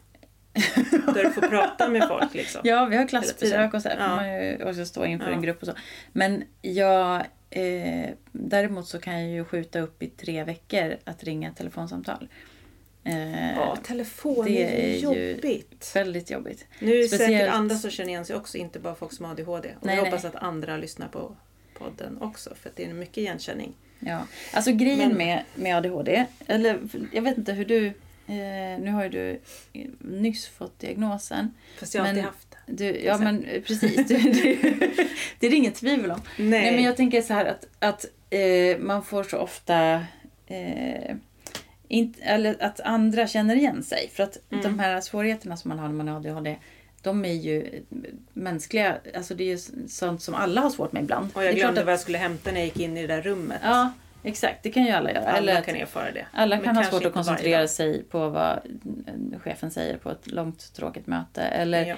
Där 1.13 1.23
du 1.23 1.29
får 1.31 1.41
prata 1.41 1.89
med 1.89 2.07
folk 2.07 2.33
liksom. 2.33 2.61
Ja, 2.63 2.85
vi 2.85 2.97
har 2.97 3.07
klassbesök 3.07 3.73
och 3.73 3.81
så 3.81 3.89
här, 3.89 3.97
Ja. 3.99 4.43
ju 4.43 4.69
också 4.69 4.85
stå 4.85 5.05
inför 5.05 5.29
Ja. 5.29 5.35
en 5.35 5.41
grupp 5.41 5.61
och 5.61 5.67
så. 5.67 5.73
Men 6.11 6.43
jag, 6.61 7.25
eh, 7.49 8.09
däremot 8.31 8.87
så 8.87 8.99
kan 8.99 9.21
jag 9.21 9.29
ju 9.31 9.45
skjuta 9.45 9.79
upp 9.79 10.03
i 10.03 10.07
tre 10.07 10.43
veckor 10.43 10.95
att 11.03 11.23
ringa 11.23 11.49
ett 11.49 11.55
telefonsamtal. 11.57 12.27
Eh, 13.03 13.51
Ja, 13.55 13.75
telefon 13.83 14.45
det 14.45 14.63
är 14.63 14.71
är 14.95 14.97
jobbigt. 14.97 15.91
Väldigt 15.95 16.31
jobbigt. 16.31 16.65
Nu 16.79 16.91
är 16.93 16.97
det 16.97 17.03
säkert 17.07 17.25
speciellt- 17.25 17.53
andra 17.53 17.75
som 17.75 17.91
känner 17.91 18.09
igen 18.09 18.25
sig 18.25 18.35
också, 18.35 18.57
inte 18.57 18.79
bara 18.79 18.95
folk 18.95 19.13
som 19.13 19.25
har 19.25 19.31
ADHD. 19.31 19.69
Och 19.79 19.85
Nej, 19.85 19.95
jag 19.95 20.01
nej. 20.03 20.11
hoppas 20.11 20.25
att 20.25 20.35
andra 20.35 20.77
lyssnar 20.77 21.07
på 21.07 21.35
podden 21.77 22.17
också, 22.21 22.55
för 22.55 22.71
det 22.75 22.85
är 22.85 22.93
mycket 22.93 23.17
igenkänning. 23.17 23.73
Ja. 23.99 24.27
Alltså 24.53 24.71
grejen 24.71 24.97
Men- 25.09 25.17
med, 25.17 25.43
med 25.55 25.75
ADHD, 25.77 26.25
eller 26.47 26.79
jag 27.13 27.21
vet 27.21 27.37
inte 27.37 27.53
hur 27.53 27.65
du, 27.65 27.85
eh, 27.85 28.79
nu 28.79 28.91
har 28.91 29.03
ju 29.03 29.09
du 29.09 29.39
nyss 29.99 30.47
fått 30.47 30.79
diagnosen. 30.79 31.53
Fast 31.79 31.93
jag 31.95 32.01
har 32.01 32.07
Men- 32.07 32.15
alltid 32.15 32.25
haft 32.25 32.47
det. 32.51 32.73
Du, 32.91 32.99
ja 33.05 33.17
men 33.17 33.43
eh, 33.45 33.61
precis, 33.61 34.07
du, 34.07 34.17
du, 34.17 34.55
det 35.39 35.45
är 35.47 35.49
det 35.49 35.55
inget 35.55 35.75
tvivel 35.75 36.11
om. 36.11 36.21
Nej. 36.37 36.49
Nej, 36.49 36.75
men 36.75 36.83
jag 36.83 36.97
tänker 36.97 37.21
så 37.21 37.33
här 37.33 37.45
att, 37.45 37.67
att 37.79 38.05
eh, 38.29 38.77
man 38.79 39.03
får 39.03 39.23
så 39.23 39.37
ofta 39.37 39.93
eh, 40.47 41.15
inte, 41.89 42.21
eller 42.23 42.63
att 42.63 42.79
andra 42.79 43.27
känner 43.27 43.55
igen 43.55 43.83
sig. 43.83 44.09
För 44.13 44.23
att 44.23 44.37
Mm. 44.51 44.63
de 44.63 44.79
här 44.79 45.01
svårigheterna 45.01 45.57
som 45.57 45.69
man 45.69 45.79
har 45.79 45.87
när 45.87 45.95
man 45.95 46.07
har 46.07 46.15
ADHD, 46.15 46.55
de 47.01 47.25
är 47.25 47.33
ju 47.33 47.83
mänskliga. 48.33 48.95
Alltså 49.15 49.35
det 49.35 49.43
är 49.43 49.47
ju 49.47 49.87
sånt 49.87 50.21
som 50.21 50.33
alla 50.35 50.61
har 50.61 50.69
svårt 50.69 50.91
med 50.91 51.03
ibland. 51.03 51.29
Och 51.33 51.43
jag 51.43 51.55
glömde 51.55 51.79
att, 51.79 51.85
vad 51.85 51.93
jag 51.93 51.99
skulle 51.99 52.17
hämta 52.17 52.51
när 52.51 52.57
jag 52.59 52.65
gick 52.65 52.79
in 52.79 52.97
i 52.97 53.01
det 53.07 53.15
där 53.15 53.21
rummet. 53.21 53.59
Ja, 53.63 53.91
exakt. 54.23 54.63
Det 54.63 54.71
kan 54.71 54.83
ju 54.85 54.91
alla 54.91 55.11
göra. 55.11 55.25
Alla 55.25 55.37
eller 55.51 55.61
kan 55.61 55.75
erfara 55.75 56.11
det. 56.11 56.25
alla 56.33 56.55
Men 56.55 56.65
kan 56.65 56.75
ha 56.75 56.83
svårt 56.83 57.05
att 57.05 57.13
koncentrera 57.13 57.67
sig 57.67 58.03
på 58.03 58.29
vad 58.29 58.59
chefen 59.43 59.71
säger 59.71 59.97
på 59.97 60.09
ett 60.11 60.31
långt 60.31 60.73
tråkigt 60.73 61.07
möte. 61.07 61.41
Eller 61.41 61.85
Ja. 61.85 61.95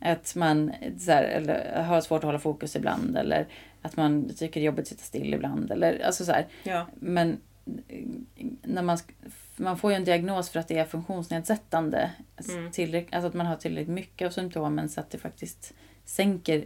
att 0.00 0.34
man 0.34 0.72
så 0.98 1.10
här, 1.12 1.24
eller, 1.24 1.82
har 1.82 2.00
svårt 2.00 2.18
att 2.18 2.24
hålla 2.24 2.38
fokus 2.38 2.76
ibland. 2.76 3.16
Eller 3.18 3.46
att 3.82 3.96
man 3.96 4.28
tycker 4.36 4.60
det 4.60 4.64
är 4.64 4.66
jobbigt 4.66 4.82
att 4.82 4.88
sitta 4.88 5.02
still 5.02 5.34
ibland. 5.34 5.70
Eller, 5.70 6.00
alltså 6.06 6.24
så 6.24 6.32
här. 6.32 6.46
Ja. 6.62 6.86
Men 6.94 7.36
när 8.62 8.82
man, 8.82 8.98
man 9.56 9.78
får 9.78 9.90
ju 9.90 9.96
en 9.96 10.04
diagnos 10.04 10.50
för 10.50 10.60
att 10.60 10.68
det 10.68 10.78
är 10.78 10.84
funktionsnedsättande. 10.84 12.10
Mm. 12.48 12.70
Tillräck, 12.72 13.08
alltså 13.12 13.28
att 13.28 13.34
man 13.34 13.46
har 13.46 13.56
tillräckligt 13.56 13.94
mycket 13.94 14.26
av 14.26 14.30
symptomen 14.30 14.88
så 14.88 15.00
att 15.00 15.10
det 15.10 15.18
faktiskt 15.18 15.74
sänker 16.04 16.64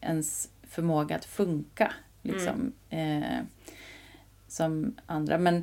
ens 0.00 0.48
förmåga 0.62 1.16
att 1.16 1.24
funka. 1.24 1.92
Liksom, 2.22 2.72
eh, 2.90 3.40
som 4.48 4.94
andra. 5.06 5.38
Men, 5.38 5.56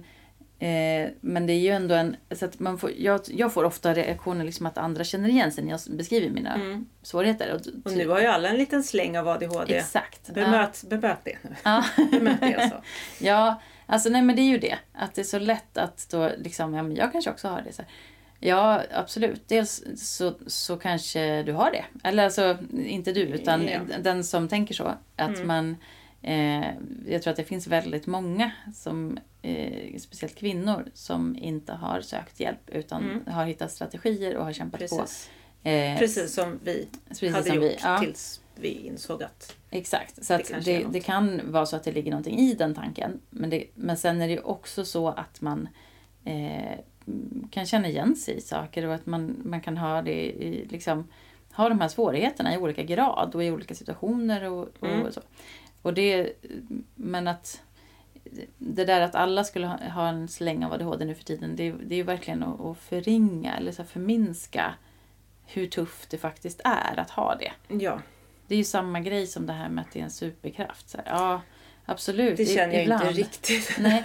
eh, 0.60 1.10
men 1.22 1.48
det 1.48 1.54
är 1.54 1.60
ju 1.60 1.70
ändå 1.70 1.96
en... 1.96 2.16
Så 2.32 2.46
att 2.46 2.60
man 2.60 2.78
får, 2.78 2.92
jag, 2.98 3.22
jag 3.28 3.54
får 3.54 3.64
ofta 3.64 3.94
reaktioner 3.94 4.46
liksom 4.46 4.66
att 4.66 4.78
andra 4.78 5.04
känner 5.04 5.30
igen 5.30 5.52
sig 5.52 5.64
när 5.64 5.72
jag 5.72 5.98
beskriver 5.98 6.30
mina 6.30 6.54
Mm. 6.56 6.86
svårigheter. 7.02 7.54
Och, 7.54 7.62
Och 7.86 7.98
nu 7.98 8.08
har 8.08 8.20
ju 8.22 8.26
alla 8.28 8.50
en 8.50 8.58
liten 8.58 8.84
släng 8.84 9.18
av 9.18 9.28
ADHD. 9.28 9.76
Exakt. 9.76 10.34
Bemöt, 10.34 10.84
bemöt 10.90 11.20
det 11.24 11.38
nu. 11.42 11.56
Ja. 11.64 11.84
Bemöt 12.12 12.40
det 12.42 12.56
alltså. 12.56 12.82
Ja, 13.20 13.62
alltså 13.92 14.10
nej 14.10 14.22
men 14.22 14.36
det 14.36 14.42
är 14.42 14.50
ju 14.50 14.58
det. 14.58 14.78
Att 14.94 15.14
det 15.16 15.22
är 15.22 15.26
så 15.26 15.40
lätt 15.40 15.78
att 15.78 16.08
då 16.12 16.30
liksom, 16.38 16.74
ja 16.74 16.84
men 16.84 16.96
jag 16.96 17.12
kanske 17.12 17.32
också 17.32 17.48
har 17.48 17.62
det. 17.62 17.74
Så 17.74 17.82
här. 17.82 17.92
Ja, 18.44 18.82
absolut. 18.94 19.48
Dels 19.48 19.84
så, 19.98 20.34
så 20.48 20.78
kanske 20.78 21.44
du 21.44 21.54
har 21.54 21.72
det. 21.72 21.86
Eller 22.04 22.24
alltså, 22.24 22.58
inte 22.86 23.12
du, 23.14 23.22
utan 23.22 23.68
Ja. 23.68 23.80
den 24.02 24.24
som 24.24 24.48
tänker 24.48 24.74
så. 24.74 24.94
Att 25.16 25.36
Mm. 25.36 25.48
man, 25.48 25.78
eh, 26.22 26.68
jag 27.08 27.22
tror 27.22 27.32
att 27.32 27.38
det 27.38 27.44
finns 27.44 27.68
väldigt 27.68 28.08
många, 28.08 28.52
som, 28.76 29.20
eh, 29.42 29.98
speciellt 30.00 30.36
kvinnor, 30.36 30.86
som 30.94 31.36
inte 31.36 31.74
har 31.74 32.02
sökt 32.02 32.40
hjälp 32.40 32.70
utan 32.70 33.04
Mm. 33.04 33.34
har 33.34 33.46
hittat 33.46 33.72
strategier 33.72 34.36
och 34.38 34.46
har 34.46 34.54
kämpat 34.54 34.80
Precis. 34.80 35.30
på. 35.64 35.70
Eh, 35.70 35.98
Precis 35.98 36.34
som 36.34 36.60
vi 36.64 36.88
precis 37.10 37.34
hade 37.34 37.46
som 37.46 37.56
gjort 37.56 37.64
vi. 37.64 37.78
Ja. 37.84 38.00
tills 38.00 38.42
vi 38.56 38.88
insåg 38.88 39.24
att... 39.24 39.58
Exakt, 39.70 40.26
så 40.26 40.38
Det 40.38 40.60
det, 40.66 40.86
det 40.92 41.00
kan 41.00 41.52
vara 41.52 41.66
så 41.66 41.76
att 41.76 41.84
det 41.84 41.92
ligger 41.92 42.12
någonting 42.12 42.40
i 42.40 42.54
den 42.54 42.76
tanken. 42.76 43.20
Men, 43.30 43.50
det, 43.50 43.66
men 43.76 43.98
sen 43.98 44.22
är 44.22 44.28
det 44.28 44.40
också 44.40 44.86
så 44.86 45.08
att 45.08 45.42
man 45.42 45.70
eh, 46.26 46.80
kan 47.52 47.66
känna 47.66 47.88
igen 47.88 48.16
sig 48.16 48.38
i 48.38 48.42
saker 48.42 48.86
och 48.88 48.94
att 48.94 49.06
man, 49.06 49.42
man 49.44 49.62
kan 49.62 49.78
ha 49.78 50.02
det 50.02 50.44
i, 50.44 50.68
liksom, 50.70 51.08
ha 51.54 51.70
de 51.70 51.80
här 51.82 51.88
svårigheterna 51.88 52.54
i 52.54 52.58
olika 52.58 52.84
grad 52.84 53.36
och 53.36 53.44
i 53.44 53.52
olika 53.52 53.76
situationer 53.76 54.52
och, 54.52 54.68
och 54.80 54.88
Mm. 54.88 55.12
så. 55.12 55.22
Och 55.82 55.94
det, 55.94 56.34
men 56.96 57.28
att 57.28 57.62
det 58.58 58.86
där 58.86 59.02
att 59.02 59.16
alla 59.16 59.44
skulle 59.44 59.68
ha, 59.68 59.78
ha 59.78 60.08
en 60.08 60.28
släng 60.28 60.66
av 60.66 60.74
ADHD 60.74 61.06
nu 61.06 61.16
för 61.16 61.24
tiden, 61.24 61.56
det, 61.56 61.72
det 61.72 61.96
är 61.96 61.98
ju 61.98 62.04
verkligen 62.04 62.44
att, 62.44 62.62
att 62.62 62.78
förringa 62.78 63.58
eller 63.58 63.72
så 63.72 63.84
förminska 63.84 64.74
hur 65.46 65.68
tufft 65.68 66.10
det 66.10 66.18
faktiskt 66.18 66.62
är 66.64 67.00
att 67.00 67.10
ha 67.10 67.36
det. 67.36 67.52
Ja, 67.84 68.00
Det 68.52 68.56
är 68.56 68.58
ju 68.58 68.64
samma 68.64 69.00
grej 69.00 69.28
som 69.28 69.46
det 69.46 69.54
här 69.54 69.70
med 69.70 69.82
att 69.82 69.92
det 69.94 70.00
är 70.00 70.04
en 70.04 70.12
superkraft. 70.12 70.96
Här, 70.96 71.04
ja, 71.08 71.42
absolut. 71.86 72.38
det 72.38 72.46
känner 72.46 72.74
jag 72.74 72.84
ibland. 72.84 73.04
inte 73.08 73.20
riktigt. 73.22 73.76
Nej, 73.80 74.02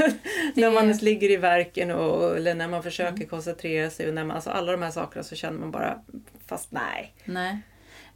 det- 0.55 0.61
när 0.61 0.71
man 0.71 0.93
ligger 0.93 1.31
i 1.31 1.37
verken 1.37 1.91
och, 1.91 2.37
eller 2.37 2.55
när 2.55 2.69
man 2.69 2.83
försöker 2.83 3.17
Mm. 3.17 3.29
koncentrera 3.29 3.91
sig 3.91 4.09
och 4.09 4.15
när 4.15 4.25
man, 4.25 4.35
alltså 4.37 4.51
alla 4.51 4.73
de 4.73 4.83
här 4.83 4.91
sakerna 4.91 5.23
så 5.23 5.35
känner 5.37 5.59
man 5.59 5.71
bara, 5.71 6.03
fast 6.47 6.73
nej. 6.73 7.15
Nej. 7.25 7.59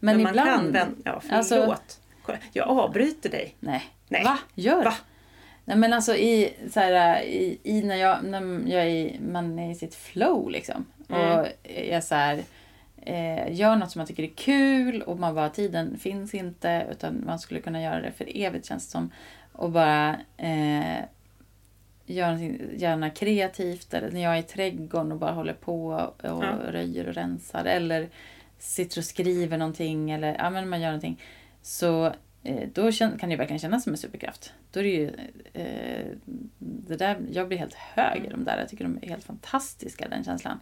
Men, 0.00 0.16
Men, 0.16 0.22
man 0.22 0.30
ibland... 0.32 0.48
kan 0.50 0.72
vända, 0.72 0.88
ja 1.04 1.20
förlåt. 1.20 1.38
Alltså- 1.38 1.76
Kolla, 2.22 2.38
Jag 2.52 2.68
avbryter 2.68 3.30
dig. 3.30 3.56
Nej. 3.60 3.84
Nej. 4.08 4.24
Va? 4.24 4.38
Gör 4.54 4.84
Va? 4.84 4.94
Nej 5.64 5.76
men 5.76 5.92
alltså 5.92 6.16
i, 6.16 6.54
så 6.72 6.80
här, 6.80 7.22
i, 7.22 7.58
i 7.62 7.82
när, 7.82 7.96
jag, 7.96 8.24
när 8.24 8.70
jag 8.70 8.86
är, 8.86 9.20
man 9.20 9.58
är 9.58 9.70
i 9.70 9.74
sitt 9.74 9.94
flow 9.94 10.50
liksom. 10.50 10.86
Mm. 11.08 11.38
Och 11.38 11.46
jag 11.88 12.04
så 12.04 12.14
här, 12.14 12.42
eh, 13.00 13.52
gör 13.52 13.76
något 13.76 13.90
som 13.90 13.98
man 13.98 14.06
tycker 14.06 14.22
är 14.22 14.34
kul 14.36 15.02
och 15.02 15.18
man 15.18 15.34
bara 15.34 15.48
tiden 15.50 15.98
finns 15.98 16.34
inte 16.34 16.86
utan 16.90 17.22
man 17.26 17.38
skulle 17.38 17.60
kunna 17.60 17.82
göra 17.82 18.00
det 18.00 18.12
för 18.12 18.36
evigt 18.36 18.66
känns 18.66 18.86
det 18.86 18.90
som. 18.90 19.10
Och 19.52 19.70
bara 19.70 20.20
eh, 20.36 20.98
göra 22.06 22.38
gärna 22.76 23.10
kreativt 23.10 23.94
eller 23.94 24.10
när 24.10 24.20
jag 24.22 24.34
är 24.34 24.38
i 24.40 24.42
trädgården 24.42 25.12
och 25.12 25.18
bara 25.18 25.32
håller 25.32 25.54
på 25.54 25.86
och 25.88 26.44
Ja. 26.44 26.58
röjer 26.68 27.08
och 27.08 27.14
rensar 27.14 27.64
eller 27.64 28.08
sitter 28.58 29.00
och 29.00 29.04
skriver 29.04 29.58
någonting 29.58 30.10
eller 30.10 30.34
ja, 30.38 30.50
men 30.50 30.68
man 30.68 30.80
gör 30.80 30.88
någonting. 30.88 31.20
Så 31.62 32.06
eh, 32.42 32.68
då 32.72 32.92
kan 32.92 33.28
det 33.30 33.36
verkligen 33.36 33.58
kännas 33.58 33.84
som 33.84 33.92
en 33.92 33.98
superkraft. 33.98 34.52
Då 34.72 34.80
är 34.80 34.84
det 34.84 34.90
ju 34.90 35.10
eh, 35.52 36.06
det 36.58 36.96
där, 36.96 37.18
jag 37.32 37.48
blir 37.48 37.58
helt 37.58 37.74
hög 37.74 38.24
i 38.24 38.28
de 38.28 38.44
där. 38.44 38.58
Jag 38.58 38.68
tycker 38.68 38.84
de 38.84 38.98
är 39.02 39.08
helt 39.08 39.24
fantastiska 39.24 40.08
den 40.08 40.24
känslan. 40.24 40.60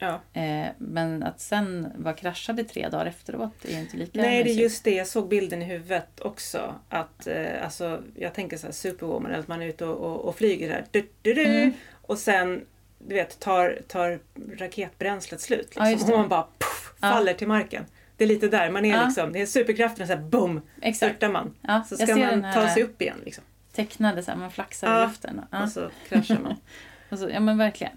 Ja. 0.00 0.40
Eh, 0.40 0.66
men 0.78 1.22
att 1.22 1.40
sen 1.40 1.92
vara 1.96 2.14
kraschad 2.14 2.60
i 2.60 2.64
tre 2.64 2.88
dagar 2.88 3.06
efteråt 3.06 3.64
är 3.64 3.72
ju 3.72 3.78
inte 3.80 3.96
lika 3.96 4.20
Nej, 4.22 4.44
det 4.44 4.50
är 4.50 4.54
just 4.54 4.84
det. 4.84 4.94
Jag 4.94 5.06
såg 5.06 5.28
bilden 5.28 5.62
i 5.62 5.64
huvudet 5.64 6.20
också. 6.20 6.74
Att, 6.88 7.26
eh, 7.26 7.64
alltså, 7.64 8.02
jag 8.16 8.34
tänker 8.34 8.56
så 8.56 8.66
här 8.66 8.72
superwoman, 8.74 9.34
att 9.34 9.48
man 9.48 9.62
är 9.62 9.66
ute 9.66 9.84
och, 9.86 10.10
och, 10.12 10.24
och 10.28 10.36
flyger 10.36 10.68
där. 10.68 10.84
Du, 10.90 11.08
du, 11.22 11.34
du, 11.34 11.44
Mm. 11.46 11.72
Och 12.02 12.18
sen 12.18 12.66
du 12.98 13.14
vet, 13.14 13.40
tar, 13.40 13.78
tar 13.88 14.18
raketbränslet 14.58 15.40
slut. 15.40 15.66
Liksom. 15.76 15.86
Ja, 16.08 16.14
och 16.14 16.18
man 16.20 16.28
bara 16.28 16.46
puff, 16.58 16.92
Ja. 17.00 17.10
faller 17.10 17.34
till 17.34 17.48
marken. 17.48 17.84
Det 18.16 18.24
är 18.24 18.28
lite 18.28 18.48
där, 18.48 18.70
man 18.70 18.84
är 18.84 18.94
Ja. 18.96 19.04
liksom, 19.04 19.32
det 19.32 19.40
är 19.40 19.46
superkraften 19.46 20.06
så 20.06 20.12
här 20.12 20.20
boom, 20.20 20.60
Exakt. 20.82 20.96
störtar 21.16 21.32
man. 21.32 21.54
Ja, 21.62 21.84
Så 21.88 21.96
ska 21.96 22.16
man 22.16 22.44
här 22.44 22.54
ta 22.54 22.74
sig 22.74 22.82
upp 22.82 23.02
igen 23.02 23.16
liksom. 23.24 23.44
tecknade 23.72 24.22
så 24.22 24.30
här, 24.30 24.38
man 24.38 24.50
flaxar 24.50 24.92
Ja. 24.94 25.02
i 25.04 25.06
luften. 25.06 25.40
Ja. 25.50 25.62
Och 25.62 25.68
så 25.68 25.90
kraschar 26.08 26.38
man. 26.38 26.54
Och 27.10 27.18
så, 27.18 27.28
ja 27.30 27.40
men 27.40 27.58
verkligen. 27.58 27.92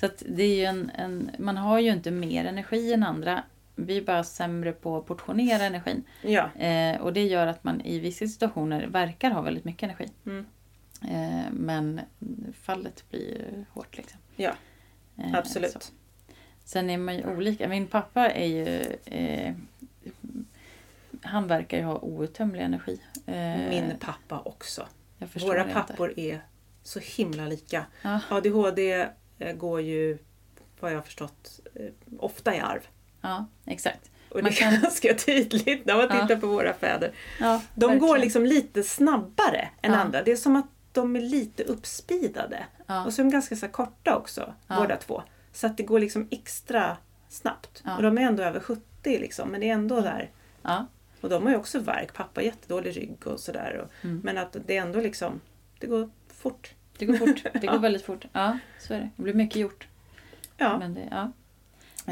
Så 0.00 0.08
det 0.26 0.42
är 0.42 0.56
ju 0.56 0.64
en, 0.64 0.90
en, 0.94 1.30
man 1.38 1.56
har 1.56 1.78
ju 1.78 1.92
inte 1.92 2.10
mer 2.10 2.44
energi 2.44 2.92
än 2.92 3.02
andra. 3.02 3.42
Vi 3.74 3.96
är 3.96 4.02
bara 4.02 4.24
sämre 4.24 4.72
på 4.72 4.96
att 4.96 5.06
portionera 5.06 5.62
energin. 5.64 6.02
Ja, 6.22 6.50
Eh, 6.58 7.00
och 7.00 7.12
det 7.12 7.24
gör 7.24 7.46
att 7.46 7.64
man 7.64 7.80
i 7.80 7.98
vissa 7.98 8.26
situationer 8.26 8.86
verkar 8.86 9.30
ha 9.30 9.40
väldigt 9.40 9.64
mycket 9.64 9.82
energi. 9.82 10.08
Mm. 10.26 10.46
Eh, 11.02 11.52
men 11.52 12.00
fallet 12.62 13.04
blir 13.10 13.20
ju 13.20 13.64
hårt 13.72 13.96
liksom. 13.96 14.20
Ja, 14.36 14.52
Eh, 15.18 15.34
absolut. 15.34 15.72
så. 15.72 15.78
Sen 16.64 16.90
är 16.90 16.98
man 16.98 17.16
ju 17.16 17.26
olika. 17.26 17.68
Min 17.68 17.86
pappa 17.86 18.30
är 18.30 18.46
ju... 18.46 18.66
Eh, 19.04 19.54
han 21.22 21.46
verkar 21.46 21.78
ju 21.78 21.84
ha 21.84 21.98
outtömlig 21.98 22.62
energi. 22.62 23.00
Eh, 23.26 23.68
Min 23.68 23.92
pappa 24.00 24.40
också. 24.44 24.86
jag 25.18 25.28
Våra 25.40 25.64
pappor 25.64 26.18
är 26.18 26.40
så 26.82 27.00
himla 27.00 27.46
lika. 27.46 27.76
Inte. 27.76 27.88
Ja, 28.02 28.20
ADHD 28.36 28.92
eh, 28.92 29.06
går 29.58 29.80
ju, 29.80 30.18
vad 30.80 30.90
jag 30.92 30.96
har 30.96 31.02
förstått, 31.02 31.60
eh, 31.74 31.86
ofta 32.18 32.54
i 32.56 32.58
arv. 32.60 32.80
ja, 33.20 33.46
exakt. 33.66 34.10
Och 34.28 34.42
Man 34.42 34.44
det 34.44 34.50
kan- 34.56 34.74
är 34.74 34.80
ganska 34.80 35.14
tydligt 35.14 35.86
när 35.86 35.96
man 35.96 36.06
Ja. 36.10 36.20
tittar 36.20 36.40
på 36.40 36.46
våra 36.46 36.72
fäder. 36.74 37.12
Ja, 37.40 37.62
De 37.74 37.86
går 37.86 37.92
verkligen. 37.92 38.20
liksom 38.20 38.46
lite 38.46 38.82
snabbare 38.82 39.68
än 39.82 39.92
Ja. 39.92 39.98
andra. 39.98 40.22
Det 40.22 40.32
är 40.32 40.36
som 40.36 40.56
att 40.56 40.66
de 40.92 41.16
är 41.16 41.20
lite 41.20 41.62
uppspeedade. 41.64 42.66
Ja. 42.86 43.04
Och 43.04 43.12
så 43.12 43.22
är 43.22 43.24
de 43.24 43.30
ganska 43.30 43.56
så 43.56 43.68
korta 43.68 44.16
också, 44.16 44.54
Ja. 44.66 44.76
båda 44.80 44.96
två. 44.96 45.22
Så 45.52 45.66
att 45.66 45.76
det 45.76 45.82
går 45.82 46.00
liksom 46.00 46.28
extra 46.30 46.96
snabbt. 47.28 47.82
Ja. 47.84 47.96
Och 47.96 48.02
de 48.02 48.18
är 48.18 48.22
ändå 48.22 48.42
över 48.42 48.60
70 48.60 49.18
liksom, 49.18 49.48
men 49.48 49.60
det 49.60 49.68
är 49.68 49.72
ändå 49.74 50.00
där. 50.00 50.30
Ja, 50.62 50.86
Och 51.20 51.28
de 51.28 51.42
har 51.42 51.50
ju 51.50 51.56
också 51.56 51.78
värk. 51.78 52.12
Pappa 52.14 52.40
har 52.40 52.44
jättedålig 52.44 52.96
rygg 52.96 53.26
och 53.26 53.40
sådär. 53.40 53.88
Mm. 54.02 54.20
Men 54.24 54.38
att 54.38 54.56
det 54.66 54.76
är 54.76 54.82
ändå 54.82 55.00
liksom, 55.00 55.40
det 55.80 55.86
går 55.86 56.10
fort. 56.34 56.74
Det 56.98 57.06
går 57.06 57.14
fort. 57.14 57.42
Det 57.60 57.66
går 57.66 57.78
väldigt 57.78 58.02
fort. 58.02 58.24
Ja, 58.32 58.58
så 58.78 58.94
är 58.94 58.98
det. 58.98 59.10
Det 59.16 59.22
blir 59.22 59.34
mycket 59.34 59.56
gjort. 59.56 59.86
Ja, 60.56 60.78
Men 60.78 60.94
det, 60.94 61.08
ja. 61.10 61.32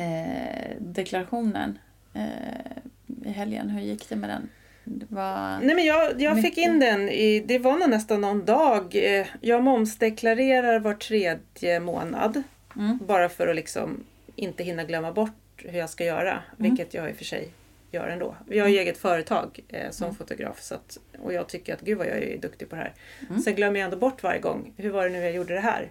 Eh, 0.00 0.76
deklarationen 0.80 1.78
eh, 2.14 3.24
i 3.24 3.30
helgen, 3.30 3.68
hur 3.70 3.80
gick 3.80 4.08
det 4.08 4.16
med 4.16 4.30
den? 4.30 4.48
Det 4.84 5.06
var... 5.08 5.58
Nej 5.62 5.74
men 5.74 5.84
jag, 5.84 6.20
jag 6.20 6.42
fick 6.42 6.58
in 6.58 6.80
den 6.80 7.08
i, 7.08 7.40
det 7.40 7.58
var 7.58 7.78
nog 7.78 7.90
nästan 7.90 8.20
någon 8.20 8.44
dag. 8.44 8.94
Eh, 8.94 9.26
Jag 9.40 9.62
momsdeklarerar 9.62 10.78
var 10.78 10.94
tredje 10.94 11.80
månad. 11.80 12.42
Mm. 12.76 12.98
Bara 13.06 13.28
för 13.28 13.48
att 13.48 13.56
liksom 13.56 14.04
inte 14.36 14.64
hinna 14.64 14.84
glömma 14.84 15.12
bort 15.12 15.30
hur 15.56 15.78
jag 15.78 15.90
ska 15.90 16.04
göra. 16.04 16.38
Vilket 16.56 16.94
jag 16.94 17.10
i 17.10 17.12
och 17.12 17.16
för 17.16 17.24
sig 17.24 17.48
gör 17.94 18.08
ändå. 18.08 18.36
Jag 18.48 18.64
har 18.64 18.68
ju 18.68 18.78
eget 18.78 18.98
företag 18.98 19.60
eh, 19.68 19.90
som 19.90 20.04
Mm. 20.04 20.16
fotograf. 20.16 20.62
Så 20.62 20.74
att, 20.74 20.98
och 21.22 21.32
jag 21.32 21.48
tycker 21.48 21.74
att 21.74 21.80
gud 21.80 21.98
vad 21.98 22.06
jag 22.06 22.16
är 22.22 22.38
duktig 22.38 22.68
på 22.70 22.76
det 22.76 22.82
här. 22.82 22.94
Mm. 23.28 23.40
Sen 23.42 23.54
glömmer 23.54 23.80
jag 23.80 23.84
ändå 23.84 23.96
bort 23.96 24.22
varje 24.22 24.40
gång. 24.40 24.72
Hur 24.76 24.90
var 24.90 25.04
det 25.04 25.10
nu 25.10 25.18
jag 25.22 25.32
gjorde 25.32 25.54
det 25.54 25.60
här? 25.60 25.90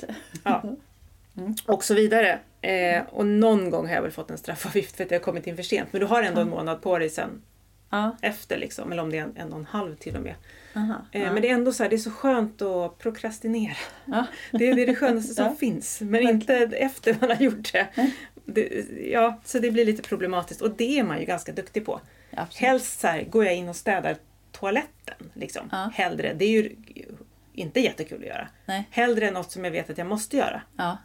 Det. 0.00 0.14
Ja. 0.44 0.62
Mm. 1.36 1.54
Och 1.66 1.84
så 1.84 1.94
vidare. 1.94 2.38
Eh, 2.62 3.02
och 3.10 3.26
någon 3.26 3.70
gång 3.70 3.86
har 3.86 3.94
jag 3.94 4.02
väl 4.02 4.10
fått 4.10 4.30
en 4.30 4.38
straffavgift 4.38 4.96
för 4.96 5.04
att 5.04 5.10
jag 5.10 5.18
har 5.18 5.24
kommit 5.24 5.46
in 5.46 5.56
för 5.56 5.62
sent. 5.62 5.88
Men 5.92 6.00
du 6.00 6.06
har 6.06 6.22
ändå 6.22 6.40
en 6.40 6.48
månad 6.50 6.82
på 6.82 6.98
dig 6.98 7.10
sen 7.10 7.42
Ja, 7.90 8.16
efter 8.20 8.58
liksom. 8.58 8.92
Eller 8.92 9.02
om 9.02 9.10
det 9.10 9.18
är 9.18 9.22
en, 9.22 9.36
en 9.36 9.52
och 9.52 9.58
en 9.58 9.66
halv 9.66 9.94
till 9.96 10.16
och 10.16 10.22
med. 10.22 10.34
aha. 10.74 10.94
Eh, 11.12 11.22
ja. 11.22 11.32
Men 11.32 11.42
det 11.42 11.48
är 11.48 11.54
ändå 11.54 11.72
så 11.72 11.82
här, 11.82 11.90
det 11.90 11.96
är 11.96 11.98
så 11.98 12.10
skönt 12.10 12.62
att 12.62 12.98
prokrastinera. 12.98 13.76
Ja. 14.04 14.26
Det 14.52 14.68
är 14.68 14.74
det, 14.74 14.82
är 14.82 14.86
det 14.86 14.94
skönaste 14.94 15.34
som 15.34 15.56
finns. 15.56 16.00
Men 16.00 16.22
inte 16.22 16.54
efter 16.56 17.16
man 17.20 17.30
har 17.30 17.42
gjort 17.42 17.72
det. 17.72 17.88
det. 18.44 18.86
Ja, 19.12 19.40
så 19.44 19.58
det 19.58 19.70
blir 19.70 19.84
lite 19.84 20.02
problematiskt. 20.02 20.60
Och 20.60 20.70
det 20.70 20.98
är 20.98 21.04
man 21.04 21.20
ju 21.20 21.24
ganska 21.24 21.52
duktig 21.52 21.84
på. 21.86 22.00
Absolut. 22.30 22.56
Helst 22.56 23.00
så 23.00 23.06
här, 23.06 23.22
går 23.22 23.44
jag 23.44 23.56
in 23.56 23.68
och 23.68 23.76
städar 23.76 24.16
toaletten. 24.52 25.30
Liksom. 25.34 25.68
Ja. 25.72 25.90
Hellre. 25.94 26.34
Det 26.34 26.44
är 26.44 26.50
ju 26.50 26.76
inte 27.52 27.80
jättekul 27.80 28.20
att 28.20 28.26
göra. 28.28 28.48
Nej. 28.66 28.88
Hellre 28.90 29.30
något 29.30 29.52
som 29.52 29.64
jag 29.64 29.70
vet 29.70 29.90
att 29.90 29.98
jag 29.98 30.06
måste 30.06 30.36
göra. 30.36 30.62
Ja, 30.76 30.98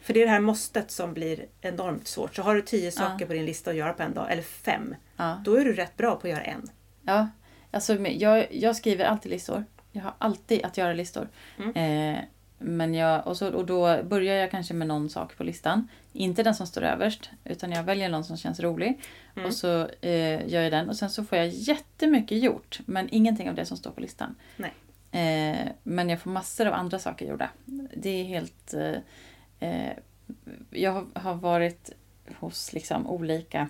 För 0.00 0.14
det 0.14 0.22
är 0.22 0.24
det 0.24 0.32
här 0.32 0.40
måstet 0.40 0.90
som 0.90 1.14
blir 1.14 1.46
enormt 1.60 2.08
svårt. 2.08 2.34
Så 2.34 2.42
har 2.42 2.54
du 2.54 2.62
tio 2.62 2.90
saker 2.90 3.26
på 3.26 3.32
din 3.32 3.44
lista 3.44 3.70
att 3.70 3.76
göra 3.76 3.92
på 3.92 4.02
en 4.02 4.14
dag, 4.14 4.32
eller 4.32 4.42
fem, 4.42 4.94
då 5.44 5.54
är 5.54 5.64
du 5.64 5.72
rätt 5.72 5.96
bra 5.96 6.16
på 6.16 6.26
att 6.26 6.30
göra 6.30 6.42
en. 6.42 6.70
ja. 7.02 7.28
Alltså, 7.72 7.94
jag, 7.98 8.46
jag 8.50 8.76
skriver 8.76 9.04
alltid 9.04 9.30
listor. 9.30 9.64
Jag 9.92 10.02
har 10.02 10.14
alltid 10.18 10.64
att 10.64 10.78
göra 10.78 10.92
listor. 10.92 11.28
Mm. 11.58 11.76
Eh, 12.14 12.20
men 12.58 12.94
jag, 12.94 13.26
och, 13.26 13.36
så, 13.36 13.52
och 13.52 13.66
då 13.66 14.02
börjar 14.02 14.34
jag 14.34 14.50
kanske 14.50 14.74
med 14.74 14.88
någon 14.88 15.10
sak 15.10 15.36
på 15.36 15.44
listan. 15.44 15.88
Inte 16.12 16.42
den 16.42 16.54
som 16.54 16.66
står 16.66 16.82
överst, 16.82 17.30
utan 17.44 17.72
jag 17.72 17.82
väljer 17.82 18.08
någon 18.08 18.24
som 18.24 18.36
känns 18.36 18.60
rolig. 18.60 19.00
Mm. 19.36 19.46
Och 19.46 19.54
så 19.54 19.88
eh, 20.00 20.48
gör 20.48 20.62
jag 20.62 20.72
den 20.72 20.88
och 20.88 20.96
sen 20.96 21.10
så 21.10 21.24
får 21.24 21.38
jag 21.38 21.48
jättemycket 21.48 22.42
gjort. 22.42 22.80
Men 22.86 23.08
ingenting 23.12 23.48
av 23.48 23.54
det 23.54 23.64
som 23.64 23.76
står 23.76 23.90
på 23.90 24.00
listan. 24.00 24.34
Nej. 24.56 24.72
Eh, 25.10 25.68
men 25.82 26.08
jag 26.08 26.20
får 26.20 26.30
massor 26.30 26.66
av 26.66 26.74
andra 26.74 26.98
saker 26.98 27.26
gjorda. 27.26 27.48
Det 27.94 28.20
är 28.20 28.24
helt... 28.24 28.74
Eh, 28.74 28.92
eh, 29.60 29.92
jag 30.70 31.06
har, 31.14 31.34
varit 31.34 31.92
hos 32.38 32.72
liksom 32.72 33.06
olika 33.06 33.68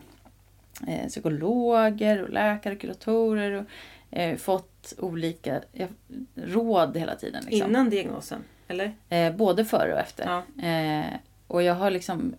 eh, 0.87 1.09
psykologer, 1.09 2.23
och 2.23 2.31
läkare, 2.31 2.77
kuratorer 2.77 3.53
och 3.53 3.65
eh, 4.19 4.37
fått 4.37 4.95
olika 4.99 5.61
råd 6.35 6.97
hela 6.97 7.17
tiden. 7.17 7.45
Liksom. 7.47 7.71
Innan 7.71 7.91
diagnosen, 7.91 8.45
eller? 8.69 8.93
Eh, 9.09 9.37
både 9.37 9.65
före 9.65 9.93
och 9.93 10.01
efter. 10.01 10.43
Ja. 10.57 10.67
Eh, 10.69 11.15
och 11.47 11.63
jag 11.63 11.75
har 11.75 11.91
liksom... 11.91 12.35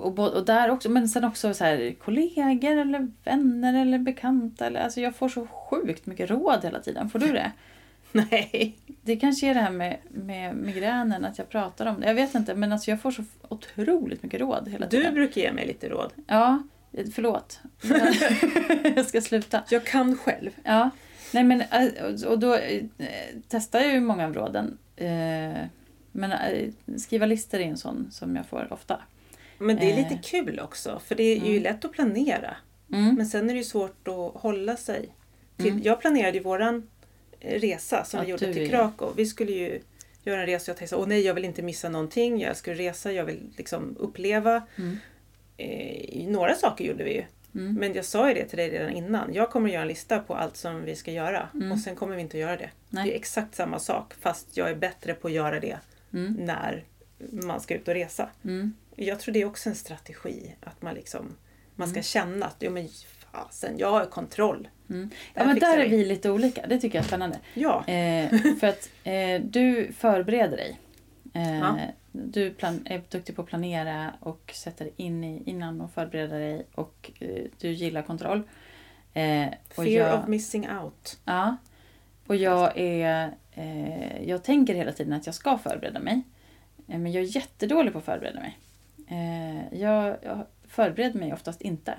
Och, 0.00 0.18
och 0.18 0.44
där 0.44 0.70
också, 0.70 0.90
men 0.90 1.08
sen 1.08 1.24
också 1.24 1.54
så 1.54 1.64
här, 1.64 1.94
kollegor 2.04 2.76
eller 2.76 3.10
vänner 3.24 3.82
eller 3.82 3.98
bekanta. 3.98 4.66
Eller, 4.66 4.80
alltså 4.80 5.00
jag 5.00 5.16
får 5.16 5.28
så 5.28 5.46
sjukt 5.46 6.06
mycket 6.06 6.30
råd 6.30 6.64
hela 6.64 6.80
tiden. 6.80 7.10
Får 7.10 7.18
du 7.18 7.32
det? 7.32 7.52
Nej. 8.30 8.76
Det 9.02 9.16
kanske 9.16 9.46
är 9.46 9.54
det 9.54 9.60
här 9.60 9.70
med, 9.70 9.96
med 10.10 10.56
migränen, 10.56 11.24
att 11.24 11.38
jag 11.38 11.48
pratar 11.48 11.86
om 11.86 12.00
det. 12.00 12.06
Jag 12.06 12.14
vet 12.14 12.34
inte, 12.34 12.54
men 12.54 12.72
alltså 12.72 12.90
jag 12.90 13.00
får 13.00 13.10
så 13.10 13.24
otroligt 13.48 14.22
mycket 14.22 14.40
råd 14.40 14.68
hela 14.68 14.86
Du 14.86 14.96
tiden. 14.96 15.14
brukar 15.14 15.40
ge 15.40 15.52
mig 15.52 15.66
lite 15.66 15.88
råd. 15.88 16.12
Ja, 16.26 16.62
förlåt. 17.14 17.60
jag 18.96 19.06
ska 19.06 19.20
sluta. 19.20 19.62
Jag 19.70 19.84
kan 19.84 20.16
själv. 20.18 20.50
Ja, 20.64 20.90
nej 21.32 21.44
men 21.44 21.60
eh, 21.60 22.26
och 22.28 22.38
då 22.38 22.54
eh, 22.54 22.82
testar 23.48 23.80
jag 23.80 23.92
ju 23.92 24.00
många 24.00 24.24
av 24.26 24.34
råden. 24.34 24.78
Eh, 24.96 25.66
Men 26.12 26.32
eh, 26.32 26.68
skriva 26.98 27.26
listor 27.26 27.60
är 27.60 27.64
en 27.64 27.76
sån 27.76 28.08
som 28.10 28.36
jag 28.36 28.46
får 28.46 28.72
ofta. 28.72 29.00
Men 29.58 29.76
det 29.76 29.92
är 29.92 29.96
lite 29.96 30.14
Eh. 30.14 30.20
kul 30.22 30.60
också, 30.60 31.00
för 31.06 31.14
det 31.14 31.22
är 31.22 31.36
ju 31.36 31.50
Mm. 31.50 31.62
lätt 31.62 31.84
att 31.84 31.92
planera. 31.92 32.56
Mm. 32.92 33.14
Men 33.14 33.26
sen 33.26 33.50
är 33.50 33.54
det 33.54 33.58
ju 33.58 33.64
svårt 33.64 34.08
att 34.08 34.42
hålla 34.42 34.76
sig. 34.76 35.08
Till, 35.56 35.66
Mm. 35.70 35.82
Jag 35.82 36.00
planerade 36.00 36.36
ju 36.38 36.42
våran 36.42 36.76
eh, 36.76 36.82
resa 37.40 38.04
som 38.04 38.18
Ja, 38.18 38.24
vi 38.24 38.30
gjorde 38.30 38.52
till 38.54 38.68
Krakow. 38.70 39.12
Vi 39.16 39.26
skulle 39.26 39.52
ju 39.52 39.80
göra 40.24 40.40
en 40.40 40.46
resa 40.46 40.64
och 40.64 40.68
jag 40.68 40.76
tänkte 40.78 40.96
åh 40.96 41.06
nej 41.08 41.20
jag 41.20 41.34
vill 41.34 41.44
inte 41.44 41.62
missa 41.62 41.88
någonting. 41.88 42.40
Jag 42.40 42.56
ska 42.56 42.74
resa, 42.74 43.12
jag 43.12 43.24
vill 43.24 43.40
liksom 43.56 43.96
uppleva. 43.98 44.62
Mm. 44.78 44.96
Eh, 45.56 46.26
några 46.28 46.54
saker 46.54 46.84
gjorde 46.84 47.04
vi 47.04 47.14
ju. 47.14 47.24
Mm. 47.54 47.74
Men 47.74 47.94
jag 47.94 48.04
sa 48.04 48.28
ju 48.28 48.34
det 48.34 48.44
till 48.44 48.58
dig 48.58 48.70
redan 48.70 48.90
innan. 48.92 49.34
Jag 49.34 49.50
kommer 49.50 49.68
att 49.68 49.72
göra 49.72 49.82
en 49.82 49.88
lista 49.88 50.18
på 50.18 50.34
allt 50.34 50.56
som 50.56 50.84
vi 50.84 50.96
ska 50.96 51.12
göra. 51.12 51.48
Mm. 51.54 51.72
Och 51.72 51.78
sen 51.78 51.96
kommer 51.96 52.16
vi 52.16 52.22
inte 52.22 52.36
att 52.36 52.40
göra 52.40 52.56
det. 52.56 52.70
Nej. 52.88 53.04
Det 53.06 53.14
är 53.14 53.16
exakt 53.16 53.54
samma 53.54 53.78
sak 53.78 54.14
fast 54.20 54.56
jag 54.56 54.70
är 54.70 54.74
bättre 54.74 55.14
på 55.14 55.28
att 55.28 55.34
göra 55.34 55.60
det 55.60 55.78
Mm. 56.12 56.32
när 56.32 56.84
man 57.18 57.60
ska 57.60 57.74
ut 57.74 57.88
och 57.88 57.94
resa. 57.94 58.28
Mm. 58.44 58.74
Jag 58.96 59.20
tror 59.20 59.32
det 59.34 59.40
är 59.40 59.44
också 59.46 59.68
en 59.68 59.74
strategi. 59.74 60.54
Att 60.60 60.82
man 60.82 60.94
liksom 60.94 61.36
man 61.74 61.88
ska 61.88 61.94
Mm. 61.96 62.02
känna 62.02 62.46
att 62.46 62.56
jo, 62.60 62.70
men 62.70 62.88
fasen, 63.32 63.78
jag 63.78 63.90
har 63.90 64.06
kontroll. 64.06 64.68
Mm. 64.90 65.10
Ja, 65.34 65.44
men 65.44 65.58
där 65.58 65.78
är 65.78 65.88
vi. 65.88 66.04
lite 66.04 66.30
olika. 66.30 66.66
Det 66.66 66.78
tycker 66.80 66.98
jag 66.98 67.04
är 67.04 67.08
spännande. 67.08 67.38
Ja, 67.54 67.84
Eh, 67.86 68.28
för 68.60 68.66
att 68.66 68.90
eh, 69.04 69.40
du 69.42 69.92
förbereder 69.92 70.56
dig. 70.56 70.78
Eh, 71.34 71.58
Ja. 71.58 71.76
Du 72.12 72.50
plan- 72.50 72.82
är 72.84 73.02
duktig 73.08 73.36
på 73.36 73.42
att 73.42 73.48
planera 73.48 74.14
och 74.20 74.50
sätta 74.54 74.84
dig 74.84 74.92
in 74.96 75.24
i, 75.24 75.42
innan 75.46 75.80
och 75.80 75.90
förbereda 75.92 76.36
dig. 76.38 76.66
Och 76.74 77.10
eh, 77.20 77.44
du 77.60 77.70
gillar 77.72 78.02
kontroll. 78.02 78.42
Eh, 79.14 79.46
fear 79.68 79.86
jag, 79.86 80.18
of 80.22 80.28
missing 80.28 80.68
out. 80.70 81.18
Ja. 81.24 81.56
Och 82.26 82.36
jag 82.36 82.72
är... 82.78 83.30
Eh, 83.52 84.22
jag 84.28 84.44
tänker 84.44 84.74
hela 84.74 84.92
tiden 84.92 85.12
att 85.12 85.26
jag 85.26 85.34
ska 85.34 85.58
förbereda 85.58 86.00
mig. 86.00 86.22
Men 86.86 87.12
jag 87.12 87.22
är 87.24 87.36
jättedålig 87.36 87.92
på 87.92 87.98
att 87.98 88.04
förbereda 88.04 88.40
mig. 88.40 88.58
Jag, 89.72 90.16
jag 90.22 90.46
förbereder 90.68 91.18
mig 91.20 91.32
oftast 91.32 91.62
inte. 91.62 91.94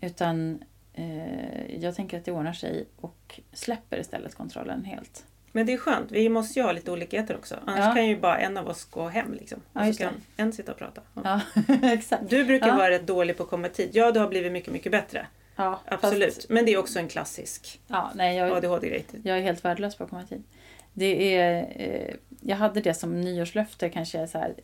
Utan 0.00 0.62
eh, 0.94 1.76
jag 1.82 1.94
tänker 1.96 2.18
att 2.18 2.24
det 2.24 2.32
ordnar 2.32 2.52
sig 2.52 2.86
och 2.96 3.40
släpper 3.52 4.00
istället 4.00 4.34
kontrollen 4.34 4.84
helt. 4.84 5.24
Men 5.52 5.66
det 5.66 5.72
är 5.72 5.76
skönt, 5.76 6.10
vi 6.12 6.28
måste 6.28 6.58
ju 6.58 6.64
ha 6.64 6.72
lite 6.72 6.90
olikheter 6.92 7.36
också. 7.36 7.56
Annars 7.66 7.84
Ja. 7.86 7.94
kan 7.94 8.06
ju 8.06 8.20
bara 8.20 8.38
en 8.38 8.56
av 8.56 8.68
oss 8.68 8.84
gå 8.84 9.08
hem. 9.08 9.34
Liksom. 9.34 9.60
Ja, 9.72 9.80
Och 9.80 9.84
så 9.84 9.86
just 9.88 10.00
kan 10.00 10.14
en 10.36 10.52
sitta 10.52 10.72
och 10.72 10.78
prata. 10.78 11.00
Ja. 11.14 11.40
Ja. 11.82 11.96
Du 12.28 12.44
brukar 12.44 12.66
Ja. 12.68 12.76
vara 12.76 12.90
rätt 12.90 13.06
dålig 13.06 13.36
på 13.36 13.42
att 13.42 13.48
komma 13.50 13.66
i 13.66 13.70
tid. 13.70 13.90
Ja, 13.92 14.12
du 14.12 14.20
har 14.20 14.28
blivit 14.28 14.52
mycket, 14.52 14.72
mycket 14.72 14.92
bättre. 14.92 15.26
Ja, 15.56 15.80
Absolut. 15.86 16.34
Fast, 16.34 16.48
Men 16.48 16.64
det 16.66 16.72
är 16.72 16.78
också 16.78 16.98
en 16.98 17.08
klassisk 17.08 17.80
ja, 17.86 18.10
ADHD-grej. 18.52 19.04
jag 19.24 19.38
är 19.38 19.42
helt 19.42 19.64
värdelös 19.64 19.96
på 19.96 20.04
att 20.04 20.10
komma 20.10 20.22
i 20.22 20.26
tid. 20.26 20.42
Det 20.92 21.34
är, 21.36 21.72
eh, 21.76 22.14
jag 22.40 22.56
hade 22.56 22.80
det 22.80 22.94
som 22.94 23.20
nyårslöfte 23.20 23.88
kanske 23.88 24.26
så 24.28 24.38
här 24.38 24.54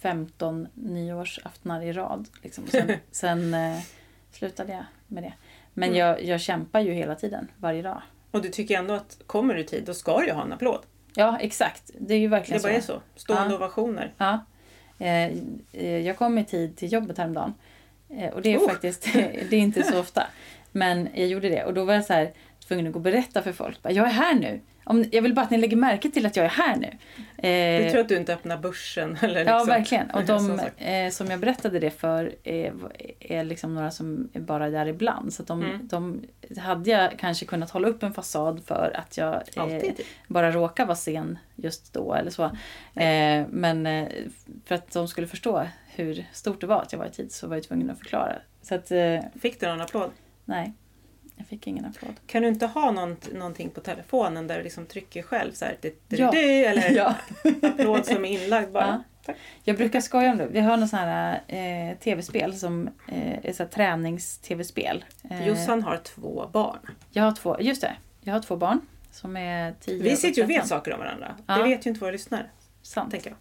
15 0.00 0.68
nyårsaftnar 0.74 1.82
i 1.82 1.92
rad. 1.92 2.28
Liksom. 2.42 2.66
Sen, 2.66 2.92
sen, 3.10 3.54
eh, 3.54 3.78
slutade 4.32 4.72
jag 4.72 4.84
med 5.08 5.22
det. 5.22 5.32
Men 5.74 5.88
Mm. 5.88 5.98
jag, 6.00 6.24
jag 6.24 6.40
kämpar 6.40 6.80
ju 6.80 6.92
hela 6.92 7.14
tiden, 7.14 7.48
varje 7.58 7.82
dag. 7.82 8.02
Och 8.30 8.42
du 8.42 8.48
tycker 8.48 8.78
ändå 8.78 8.94
att 8.94 9.18
kommer 9.26 9.54
du 9.54 9.60
i 9.60 9.64
tid, 9.64 9.84
då 9.84 9.94
ska 9.94 10.18
du 10.20 10.26
ju 10.26 10.32
ha 10.32 10.42
en 10.42 10.52
applåd. 10.52 10.80
Ja, 11.14 11.38
exakt. 11.40 11.90
Det 11.98 12.14
är 12.14 12.18
ju 12.18 12.26
Det 12.26 12.30
verkligen 12.30 12.62
bara 12.62 12.72
är 12.72 12.80
så. 12.80 13.00
Stående 13.16 13.50
Ja. 13.50 13.56
ovationer. 13.56 14.12
Ja. 14.18 14.44
Eh, 14.98 15.24
eh, 15.72 15.98
jag 16.06 16.16
kom 16.16 16.38
i 16.38 16.44
tid 16.44 16.76
till 16.76 16.92
jobbet 16.92 17.18
häromdagen. 17.18 17.54
Eh, 18.08 18.28
och 18.32 18.42
det 18.42 18.54
är 18.54 18.58
Oh. 18.58 18.68
faktiskt 18.68 19.02
det 19.50 19.52
är 19.52 19.60
inte 19.60 19.82
så 19.82 20.00
ofta. 20.00 20.26
Men 20.72 21.08
jag 21.14 21.26
gjorde 21.28 21.48
det 21.48 21.64
och 21.64 21.74
då 21.74 21.84
var 21.84 21.94
jag 21.94 22.04
så 22.04 22.12
här 22.12 22.32
tvungen 22.68 22.86
att 22.86 22.92
gå 22.92 22.96
och 22.98 23.02
berätta 23.02 23.42
för 23.42 23.52
folk. 23.52 23.78
Jag 23.82 23.96
är 23.96 24.04
här 24.12 24.34
nu. 24.34 24.60
Om, 24.84 25.04
jag 25.12 25.22
vill 25.22 25.34
bara 25.34 25.42
att 25.42 25.50
ni 25.50 25.58
lägger 25.58 25.76
märke 25.76 26.10
till 26.10 26.26
att 26.26 26.36
jag 26.36 26.44
är 26.46 26.50
här 26.50 26.76
nu. 26.76 26.90
Du 27.36 27.48
Eh, 27.48 27.90
tror 27.90 28.00
att 28.00 28.08
du 28.08 28.16
inte 28.16 28.34
öppnar 28.34 28.56
börsen 28.58 29.18
eller 29.22 29.44
Ja, 29.44 29.52
liksom. 29.58 29.66
verkligen. 29.68 30.10
Och 30.10 30.24
de 30.26 30.60
eh, 30.76 31.10
som 31.10 31.26
jag 31.30 31.40
berättade 31.40 31.78
det 31.78 31.90
för 31.90 32.34
är, 32.44 32.72
är 33.20 33.44
liksom 33.44 33.74
några 33.74 33.90
som 33.90 34.28
är 34.32 34.40
bara 34.40 34.70
där 34.70 34.86
ibland. 34.86 35.32
Så 35.32 35.42
de, 35.42 35.62
Mm. 35.62 35.88
de 35.88 36.22
hade 36.58 36.90
jag 36.90 37.18
kanske 37.18 37.44
kunnat 37.46 37.70
hålla 37.70 37.88
upp 37.88 38.02
en 38.02 38.12
fasad 38.12 38.62
för 38.66 38.92
att 38.94 39.16
jag 39.16 39.34
eh, 39.56 39.82
bara 40.26 40.50
råkar 40.50 40.86
vara 40.86 40.96
sen 40.96 41.38
just 41.56 41.92
då 41.92 42.14
eller 42.14 42.30
så. 42.30 42.44
Eh, 43.00 43.46
men 43.50 43.86
eh, 43.86 44.08
för 44.64 44.74
att 44.74 44.92
de 44.92 45.08
skulle 45.08 45.26
förstå 45.26 45.66
hur 45.94 46.24
stort 46.32 46.60
det 46.60 46.66
var 46.66 46.82
att 46.82 46.92
jag 46.92 46.98
var 46.98 47.06
i 47.06 47.10
tid 47.10 47.32
så 47.32 47.46
var 47.46 47.56
jag 47.56 47.62
tvungen 47.64 47.90
att 47.90 47.98
förklara. 47.98 48.36
Så 48.62 48.74
att, 48.74 48.90
eh, 48.90 49.18
Fick 49.40 49.60
du 49.60 49.66
någon 49.66 49.80
applåd? 49.80 50.10
nej, 50.44 50.72
jag 51.40 51.46
fick 51.46 51.66
ingen 51.66 51.84
applåd. 51.84 52.14
Kan 52.26 52.42
du 52.42 52.48
inte 52.48 52.66
ha 52.66 52.90
något, 52.90 53.32
någonting 53.32 53.70
på 53.70 53.80
telefonen 53.80 54.46
där 54.46 54.56
du 54.58 54.62
liksom 54.64 54.86
trycker 54.86 55.22
själv 55.22 55.52
så 55.52 55.64
här, 55.64 55.76
du, 55.80 55.96
du, 56.08 56.16
Ja. 56.16 56.30
du, 56.30 56.38
eller 56.64 56.90
Ja. 56.96 57.14
applåd 57.62 58.06
som 58.06 58.24
är 58.24 58.42
inlagd 58.44 58.72
bara? 58.72 58.86
Ja. 58.86 59.02
Tack. 59.26 59.36
Jag 59.64 59.76
brukar 59.76 60.00
skoja 60.00 60.30
om 60.30 60.38
det. 60.38 60.46
Vi 60.46 60.60
har 60.60 60.76
något 60.76 60.90
sånt 60.90 61.02
här 61.02 61.40
eh, 61.48 61.96
tv-spel 61.98 62.54
som 62.54 62.88
eh, 63.08 63.44
är 63.44 63.52
så 63.52 63.64
tränings-tv-spel. 63.66 65.04
Eh, 65.30 65.48
Jossan 65.48 65.82
har 65.82 65.96
två 65.96 66.48
barn. 66.52 66.78
Jag 67.10 67.22
har 67.24 67.32
två, 67.32 67.56
just 67.60 67.80
det. 67.80 67.92
Jag 68.20 68.32
har 68.32 68.40
två 68.40 68.56
barn 68.56 68.80
som 69.12 69.36
är 69.36 69.74
10 69.80 70.02
Vi 70.02 70.16
sitter 70.16 70.36
ju 70.38 70.42
och 70.42 70.48
13. 70.48 70.60
vet 70.62 70.66
saker 70.68 70.92
om 70.92 70.98
varandra. 70.98 71.34
Ja. 71.46 71.56
Det 71.56 71.62
vet 71.62 71.86
ju 71.86 71.90
inte 71.90 72.00
våra 72.00 72.10
lyssnare, 72.10 72.46
Sant. 72.82 73.10
tänker 73.10 73.30
jag. 73.30 73.36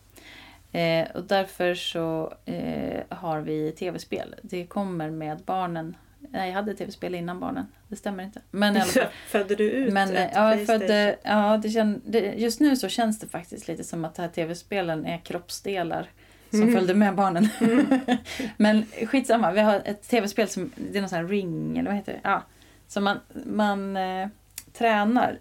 Eh, 0.71 1.07
och 1.15 1.23
därför 1.23 1.75
så 1.75 2.33
eh, 2.45 3.01
har 3.09 3.39
vi 3.39 3.71
tv-spel. 3.71 4.35
Det 4.41 4.65
kommer 4.65 5.09
med 5.09 5.37
barnen. 5.45 5.97
Nej, 6.19 6.47
jag 6.49 6.55
hade 6.55 6.73
tv-spel 6.73 7.15
innan 7.15 7.39
barnen. 7.39 7.67
Det 7.87 7.95
stämmer 7.95 8.23
inte. 8.23 8.41
Men 8.51 8.75
i 8.75 8.79
alla 8.79 8.91
fall. 8.91 9.03
Födde 9.27 9.55
du 9.55 9.71
ut 9.71 9.93
Men 9.93 10.15
ett 10.15 10.31
ja, 10.35 10.57
födde, 10.65 11.15
ja, 11.23 11.57
det 11.63 11.69
kän, 11.69 12.01
det, 12.05 12.19
just 12.19 12.59
nu 12.59 12.75
så 12.75 12.89
känns 12.89 13.19
det 13.19 13.27
faktiskt 13.27 13.67
lite 13.67 13.83
som 13.83 14.05
att 14.05 14.15
det 14.15 14.21
här 14.21 14.29
tv-spelen 14.29 15.05
är 15.05 15.17
kroppsdelar 15.17 16.09
som 16.49 16.61
Mm. 16.61 16.75
följde 16.75 16.93
med 16.93 17.15
barnen. 17.15 17.47
Men 18.57 18.85
skitsamma, 19.07 19.51
vi 19.51 19.59
har 19.59 19.81
ett 19.85 20.09
tv-spel 20.09 20.47
som, 20.49 20.71
det 20.75 20.97
är 20.97 21.01
någon 21.01 21.09
sån 21.09 21.17
här 21.19 21.25
ring, 21.25 21.77
eller 21.77 21.89
vad 21.89 21.97
heter 21.97 22.13
det? 22.13 22.19
Ja, 22.23 22.43
som 22.87 23.03
man, 23.03 23.19
man 23.45 23.97
eh, 23.97 24.27
tränar. 24.73 25.39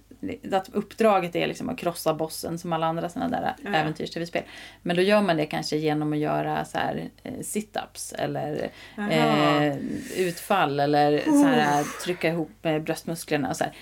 Att 0.52 0.68
uppdraget 0.72 1.36
är 1.36 1.46
liksom 1.46 1.68
att 1.68 1.78
krossa 1.78 2.14
bossen 2.14 2.58
som 2.58 2.72
alla 2.72 2.86
andra 2.86 3.08
såna 3.08 3.28
där 3.28 3.54
Ja. 3.64 3.70
äventyrs-tv-spel. 3.74 4.42
Men 4.82 4.96
då 4.96 5.02
gör 5.02 5.22
man 5.22 5.36
det 5.36 5.46
kanske 5.46 5.76
genom 5.76 6.12
att 6.12 6.18
göra 6.18 6.64
så 6.64 6.78
här 6.78 7.08
eh, 7.22 7.32
sit-ups 7.32 8.14
eller 8.18 8.70
eh, 9.10 9.76
utfall 10.16 10.80
eller 10.80 11.20
så 11.24 11.44
här, 11.46 11.84
trycka 12.04 12.28
ihop 12.28 12.50
bröstmusklerna 12.84 13.48
och 13.50 13.56
så 13.56 13.64
här. 13.64 13.72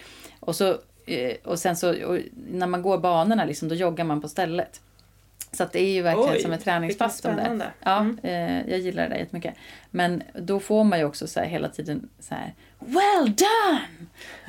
Och, 0.40 0.56
så, 0.56 0.68
eh, 1.06 1.36
och 1.44 1.58
sen 1.58 1.76
så 1.76 2.04
och 2.06 2.18
när 2.50 2.66
man 2.66 2.82
går 2.82 2.98
banorna 2.98 3.44
liksom, 3.44 3.68
då 3.68 3.74
joggar 3.74 4.04
man 4.04 4.20
på 4.20 4.28
stället. 4.28 4.80
Så 5.52 5.62
att 5.62 5.72
det 5.72 5.82
är 5.82 5.92
ju 5.92 6.02
verkligen 6.02 6.30
Oj, 6.34 6.40
som 6.42 6.52
ett 6.52 6.64
träningspass. 6.64 7.20
de 7.20 7.36
där. 7.36 7.70
Ja, 7.84 7.98
Mm. 7.98 8.18
eh, 8.22 8.70
jag 8.70 8.78
gillar 8.78 9.02
det 9.02 9.08
där 9.08 9.16
jättemycket. 9.16 9.54
Men 9.90 10.22
då 10.34 10.60
får 10.60 10.84
man 10.84 10.98
ju 10.98 11.04
också 11.04 11.26
så 11.26 11.40
hela 11.40 11.68
tiden 11.68 12.08
så 12.20 12.34
här 12.34 12.54
Well 12.78 13.34
done! 13.34 13.80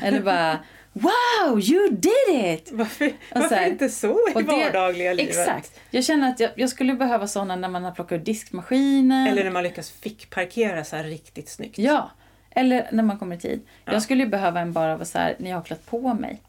Eller 0.02 0.22
bara 0.22 0.60
Wow, 1.02 1.60
you 1.62 1.90
did 1.90 2.46
it! 2.54 2.70
Varför, 2.72 3.12
varför 3.36 3.56
här- 3.56 3.68
inte 3.68 3.90
så 3.90 4.08
i 4.30 4.34
det- 4.34 4.42
vardagliga 4.44 5.14
livet? 5.14 5.38
Exakt. 5.38 5.80
Jag 5.92 6.04
känner 6.04 6.30
att 6.30 6.40
jag, 6.40 6.52
jag 6.56 6.70
skulle 6.70 6.94
behöva 6.94 7.28
sådana 7.28 7.56
när 7.56 7.70
man 7.70 7.84
har 7.84 7.92
plockat 7.92 8.16
ur 8.20 8.24
diskmaskinen. 8.26 9.28
Eller 9.28 9.44
när 9.44 9.52
man 9.52 9.64
lyckas 9.64 9.92
fick-parkera 9.92 10.84
så 10.84 10.96
här 10.96 11.04
riktigt 11.04 11.50
snyggt. 11.50 11.78
Ja, 11.78 12.12
eller 12.52 12.88
när 12.92 13.04
man 13.04 13.18
kommer 13.20 13.36
i 13.36 13.40
tid. 13.40 13.62
Ja. 13.86 13.94
Jag 13.94 14.02
skulle 14.04 14.26
behöva 14.26 14.60
en 14.60 14.74
bara 14.74 14.96
vara 14.96 15.06
så 15.06 15.18
här, 15.18 15.36
när 15.40 15.50
jag 15.50 15.58
har 15.58 15.64
klätt 15.64 15.86
på 15.86 16.14
mig. 16.14 16.42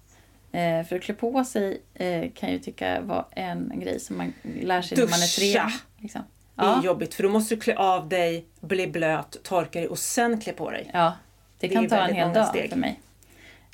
Eh, 0.53 0.87
för 0.87 0.97
att 0.97 1.03
klä 1.03 1.15
på 1.15 1.45
sig 1.45 1.83
eh, 1.95 2.21
kan 2.21 2.49
jag 2.49 2.51
ju 2.53 2.59
tycka 2.59 3.01
var 3.01 3.27
en 3.31 3.73
grej 3.81 4.01
som 4.01 4.17
man 4.17 4.33
lär 4.63 4.83
sig 4.83 4.99
när 4.99 5.05
man 5.05 5.13
är 5.23 5.37
tre. 5.39 5.53
Duscha. 5.53 5.73
Liksom. 5.99 6.21
Det 6.55 6.63
är 6.63 6.67
Ja, 6.67 6.81
jobbigt 6.85 7.15
för 7.15 7.23
då 7.23 7.29
måste 7.29 7.55
du 7.55 7.61
klä 7.61 7.77
av 7.77 8.09
dig, 8.09 8.45
bli 8.61 8.87
blöt, 8.87 9.37
torka 9.43 9.79
dig 9.79 9.89
och 9.89 9.99
sen 9.99 10.41
klä 10.41 10.53
på 10.53 10.71
dig. 10.71 10.91
ja, 10.93 11.13
det 11.61 11.69
Det 11.69 11.75
kan 11.75 11.89
ta 11.89 11.97
en 11.97 12.15
hel 12.15 12.33
dag 12.33 12.47
steg. 12.49 12.71
för 12.71 12.77
mig. 12.79 13.01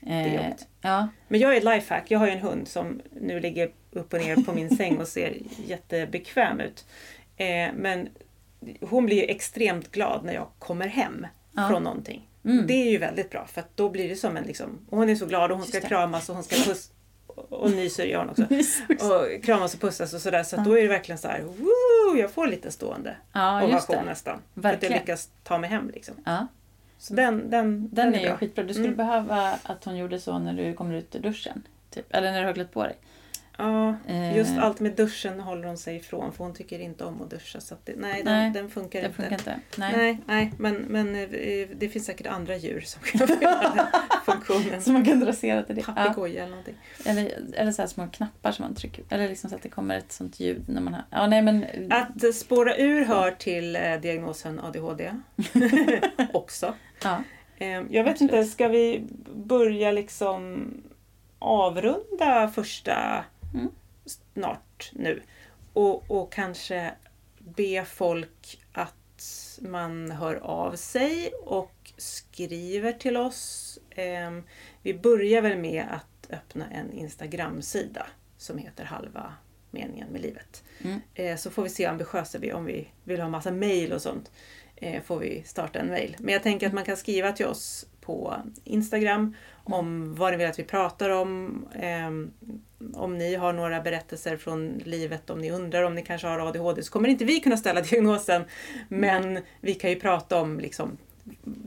Är 0.06 0.26
Eh, 0.26 0.34
jobbigt. 0.34 0.66
ja, 0.80 1.08
Men 1.28 1.40
jag 1.40 1.52
är 1.52 1.56
ett 1.56 1.64
lifehack. 1.64 2.10
Jag 2.10 2.18
har 2.18 2.26
ju 2.26 2.32
en 2.32 2.38
hund 2.40 2.68
som 2.68 3.00
nu 3.20 3.40
ligger 3.40 3.70
upp 3.90 4.12
och 4.12 4.20
ner 4.20 4.36
på 4.36 4.52
min 4.52 4.76
säng 4.76 4.98
och 4.98 5.08
ser 5.08 5.36
jättebekväm 5.66 6.60
ut. 6.60 6.86
Eh, 7.36 7.46
men 7.74 8.08
hon 8.80 9.06
blir 9.06 9.16
ju 9.16 9.22
extremt 9.24 9.90
glad 9.90 10.24
när 10.24 10.34
jag 10.34 10.46
kommer 10.58 10.86
hem 10.86 11.26
Ja. 11.56 11.68
från 11.68 11.82
någonting. 11.82 12.28
Mm. 12.44 12.66
Det 12.66 12.74
är 12.74 12.90
ju 12.90 12.98
väldigt 12.98 13.30
bra 13.30 13.46
för 13.46 13.60
att 13.60 13.76
då 13.76 13.88
blir 13.88 14.08
det 14.08 14.16
som 14.16 14.36
en 14.36 14.44
liksom, 14.44 14.78
och 14.90 14.98
hon 14.98 15.08
är 15.08 15.14
så 15.14 15.26
glad 15.26 15.50
och 15.52 15.56
hon 15.58 15.66
ska 15.66 15.80
det. 15.80 15.86
kramas 15.86 16.28
och 16.28 16.34
hon 16.34 16.44
ska 16.44 16.56
puss 16.56 16.90
och 17.26 17.70
nyser 17.70 18.04
gör 18.06 18.18
hon 18.18 18.28
också. 18.30 18.42
Och 19.14 19.44
kramas 19.44 19.74
och 19.74 19.80
pussas 19.80 20.14
och 20.14 20.20
sådär. 20.20 20.42
Så 20.42 20.56
att 20.56 20.64
då 20.64 20.78
är 20.78 20.82
det 20.82 20.88
verkligen 20.88 21.18
så 21.18 21.28
här, 21.28 21.40
woo, 21.42 22.16
jag 22.18 22.30
får 22.30 22.46
lite 22.46 22.70
stående 22.70 23.16
ja 23.32 23.64
ovation 23.64 23.96
det. 23.96 24.04
nästan. 24.04 24.38
För 24.54 24.60
att 24.60 24.64
jag 24.64 24.70
Verkligen. 24.72 24.98
lyckas 25.00 25.28
ta 25.44 25.58
mig 25.58 25.70
hem 25.70 25.90
liksom. 25.94 26.14
Ja, 26.24 26.46
Så 27.04 27.14
den, 27.14 27.50
den, 27.50 27.88
den 27.92 28.14
är 28.14 28.18
ju 28.20 28.26
bra. 28.26 28.36
skitbra. 28.36 28.64
Du 28.64 28.72
skulle 28.74 28.86
Mm. 28.86 28.96
behöva 28.96 29.58
att 29.62 29.84
hon 29.84 29.96
gjorde 29.96 30.18
så 30.20 30.38
när 30.38 30.52
du 30.52 30.74
kommer 30.74 30.94
ut 30.94 31.14
ur 31.16 31.20
duschen. 31.20 31.62
Typ. 31.90 32.14
Eller 32.14 32.32
när 32.32 32.40
du 32.40 32.46
har 32.46 32.54
klätt 32.54 32.72
på 32.72 32.82
dig. 32.82 32.96
Ja, 33.58 33.94
Eh, 34.06 34.36
just 34.36 34.58
allt 34.58 34.80
med 34.80 34.92
duschen 34.92 35.40
håller 35.40 35.64
hon 35.68 35.78
sig 35.78 35.96
ifrån 35.96 36.32
för 36.32 36.44
hon 36.44 36.54
tycker 36.54 36.78
inte 36.78 37.04
om 37.04 37.22
att 37.22 37.30
duscha. 37.30 37.60
Så 37.60 37.74
att 37.74 37.86
det, 37.86 37.92
nej, 37.96 38.22
den, 38.22 38.34
Nej, 38.34 38.50
den 38.50 38.70
funkar 38.70 39.00
Det 39.00 39.06
inte. 39.06 39.16
funkar 39.16 39.36
inte. 39.38 39.60
Nej. 39.76 39.92
Nej, 39.96 40.20
nej 40.26 40.52
men, 40.58 40.74
men 40.74 41.14
eh, 41.16 41.68
det 41.76 41.88
finns 41.88 42.06
säkert 42.06 42.26
andra 42.26 42.56
djur 42.56 42.80
som 42.80 43.02
kan 43.02 43.28
fylla 43.38 43.72
den 43.76 43.86
funktionen. 44.26 44.82
Så 44.82 44.92
man 44.92 45.04
kan 45.04 45.20
dressera 45.20 45.62
till 45.62 45.74
det. 45.74 45.84
Ja. 45.86 45.92
Papegoja 45.92 46.40
eller 46.42 46.50
någonting. 46.50 46.74
Eller, 47.06 47.32
eller 47.54 47.72
så 47.72 47.82
här 47.82 47.86
små 47.86 48.08
knappar 48.08 48.52
som 48.52 48.62
man 48.64 48.74
trycker 48.74 49.04
Eller 49.10 49.28
liksom 49.28 49.50
så 49.50 49.56
att 49.56 49.62
det 49.62 49.68
kommer 49.68 49.98
ett 49.98 50.12
sånt 50.12 50.40
ljud 50.40 50.64
när 50.68 50.80
man 50.80 50.94
har... 50.94 51.02
Ja, 51.10 51.26
nej 51.26 51.42
men... 51.42 51.66
Att 51.90 52.24
eh, 52.24 52.30
spåra 52.30 52.76
ur 52.76 53.04
hör 53.04 53.30
till 53.30 53.76
eh, 53.76 53.94
diagnosen 54.02 54.60
ADHD 54.60 55.12
också. 56.32 56.74
Ja. 57.04 57.22
Eh, 57.58 57.68
jag 57.68 58.04
vet 58.04 58.08
Absolut. 58.12 58.20
inte, 58.34 58.44
ska 58.44 58.68
vi 58.68 59.06
börja 59.34 59.90
liksom 59.92 60.70
avrunda 61.38 62.48
första 62.54 63.24
Mm. 63.54 63.70
snart 64.04 64.90
nu? 64.92 65.22
Och, 65.72 66.10
och 66.10 66.32
kanske 66.32 66.94
be 67.38 67.84
folk 67.84 68.60
att 68.72 68.94
man 69.60 70.10
hör 70.10 70.34
av 70.34 70.76
sig 70.76 71.32
och 71.44 71.92
skriver 71.96 72.92
till 72.92 73.16
oss. 73.16 73.78
Eh, 73.90 74.30
vi 74.82 74.94
börjar 74.94 75.42
väl 75.42 75.58
med 75.58 75.84
att 75.90 76.30
öppna 76.30 76.70
en 76.70 76.92
Instagram-sida 76.92 78.06
som 78.36 78.58
heter 78.58 78.84
Halva 78.84 79.34
meningen 79.70 80.08
med 80.08 80.20
livet. 80.20 80.64
Mm. 80.84 81.00
Eh, 81.14 81.36
så 81.36 81.50
får 81.50 81.62
vi 81.62 81.68
se 81.68 81.84
hur 81.84 81.90
ambitiösa 81.90 82.38
vi. 82.38 82.52
Om 82.52 82.64
vi 82.64 82.88
vill 83.04 83.20
ha 83.20 83.28
massa 83.28 83.50
mail 83.50 83.92
och 83.92 84.02
sånt 84.02 84.30
eh, 84.76 85.02
får 85.02 85.18
vi 85.18 85.42
starta 85.46 85.78
en 85.78 85.88
mail. 85.88 86.16
Men 86.18 86.32
jag 86.32 86.42
tänker 86.42 86.66
att 86.66 86.72
man 86.72 86.84
kan 86.84 86.96
skriva 86.96 87.32
till 87.32 87.46
oss 87.46 87.86
på 88.00 88.34
Instagram 88.64 89.36
om 89.52 90.14
vad 90.14 90.32
ni 90.32 90.36
vill 90.36 90.46
att 90.46 90.58
vi 90.58 90.64
pratar 90.64 91.10
om. 91.10 91.66
Ehm, 92.84 92.94
om 92.94 93.18
ni 93.18 93.34
har 93.34 93.52
några 93.52 93.80
berättelser 93.80 94.36
från 94.36 94.78
livet, 94.84 95.30
om 95.30 95.38
ni 95.38 95.50
undrar 95.50 95.82
om 95.82 95.94
ni 95.94 96.02
kanske 96.02 96.26
har 96.26 96.38
ADHD 96.48 96.82
så 96.82 96.92
kommer 96.92 97.08
inte 97.08 97.24
vi 97.24 97.40
kunna 97.40 97.56
ställa 97.56 97.80
diagnosen. 97.90 98.44
Men 98.88 99.38
vi 99.60 99.74
kan 99.74 99.90
ju 99.90 100.00
prata 100.00 100.40
om 100.40 100.60
liksom, 100.60 100.96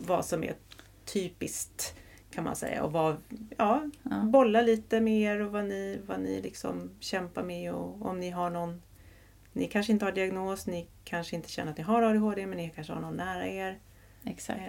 vad 0.05 0.25
som 0.25 0.43
är 0.43 0.55
typiskt 1.05 1.95
kan 2.31 2.43
man 2.43 2.55
säga. 2.55 2.83
Och 2.83 2.91
vad, 2.91 3.17
ja, 3.57 3.89
Ja. 4.03 4.21
bolla 4.23 4.61
lite 4.61 5.01
mer 5.01 5.39
och 5.41 5.51
vad 5.51 5.65
ni, 5.65 5.99
vad 6.07 6.19
ni 6.19 6.41
liksom 6.41 6.89
kämpar 6.99 7.43
med 7.43 7.73
och 7.73 8.05
om 8.05 8.19
ni 8.19 8.29
har 8.29 8.49
någon 8.49 8.81
ni 9.53 9.67
kanske 9.67 9.91
inte 9.91 10.05
har 10.05 10.11
diagnos, 10.11 10.67
ni 10.67 10.87
kanske 11.03 11.35
inte 11.35 11.49
känner 11.49 11.71
att 11.71 11.77
ni 11.77 11.83
har 11.83 12.01
ADHD 12.03 12.45
men 12.45 12.57
ni 12.57 12.69
kanske 12.75 12.93
har 12.93 13.01
någon 13.01 13.15
nära 13.15 13.47
er. 13.47 13.79
Exakt. 14.25 14.61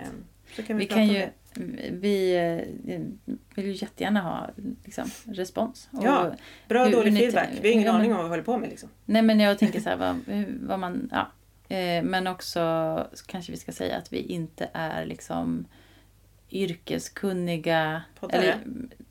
Så 0.57 0.63
kan 0.63 0.77
vi, 0.77 0.85
Vi 0.85 0.89
kan 0.89 1.07
ju... 1.09 1.15
det. 1.19 1.31
Vi 1.91 2.37
eh, 2.37 2.99
vill 3.55 3.67
ju 3.67 3.73
jättegärna 3.73 4.21
ha 4.21 4.51
liksom, 4.85 5.11
respons. 5.27 5.89
Och, 5.93 6.05
Ja. 6.05 6.33
Bra 6.69 6.85
hur- 6.85 6.93
dålig 6.93 7.19
feedback. 7.19 7.49
Vi 7.61 7.69
har 7.69 7.73
ingen 7.75 7.87
Ja, 7.87 7.93
men- 7.93 8.01
aning 8.01 8.11
om 8.13 8.17
vad 8.17 8.25
vi 8.27 8.31
håller 8.31 8.43
på 8.43 8.59
med. 8.59 8.69
Liksom. 8.71 8.89
Nej 9.05 9.23
men 9.23 9.41
jag 9.41 9.59
tänker 9.59 9.81
så 9.81 9.89
här 9.89 9.97
vad, 9.97 10.17
vad 10.61 10.79
man... 10.79 11.11
Ja. 11.13 11.29
Eh, 11.77 12.03
Men 12.03 12.27
också 12.27 13.07
kanske 13.27 13.53
vi 13.53 13.59
ska 13.59 13.73
säga 13.73 13.97
att 13.97 14.13
vi 14.13 14.19
inte 14.19 14.71
är 14.73 15.07
liksom 15.07 15.67
yrkeskunniga. 16.51 18.03
Poddare. 18.21 18.43
Eller, 18.43 18.59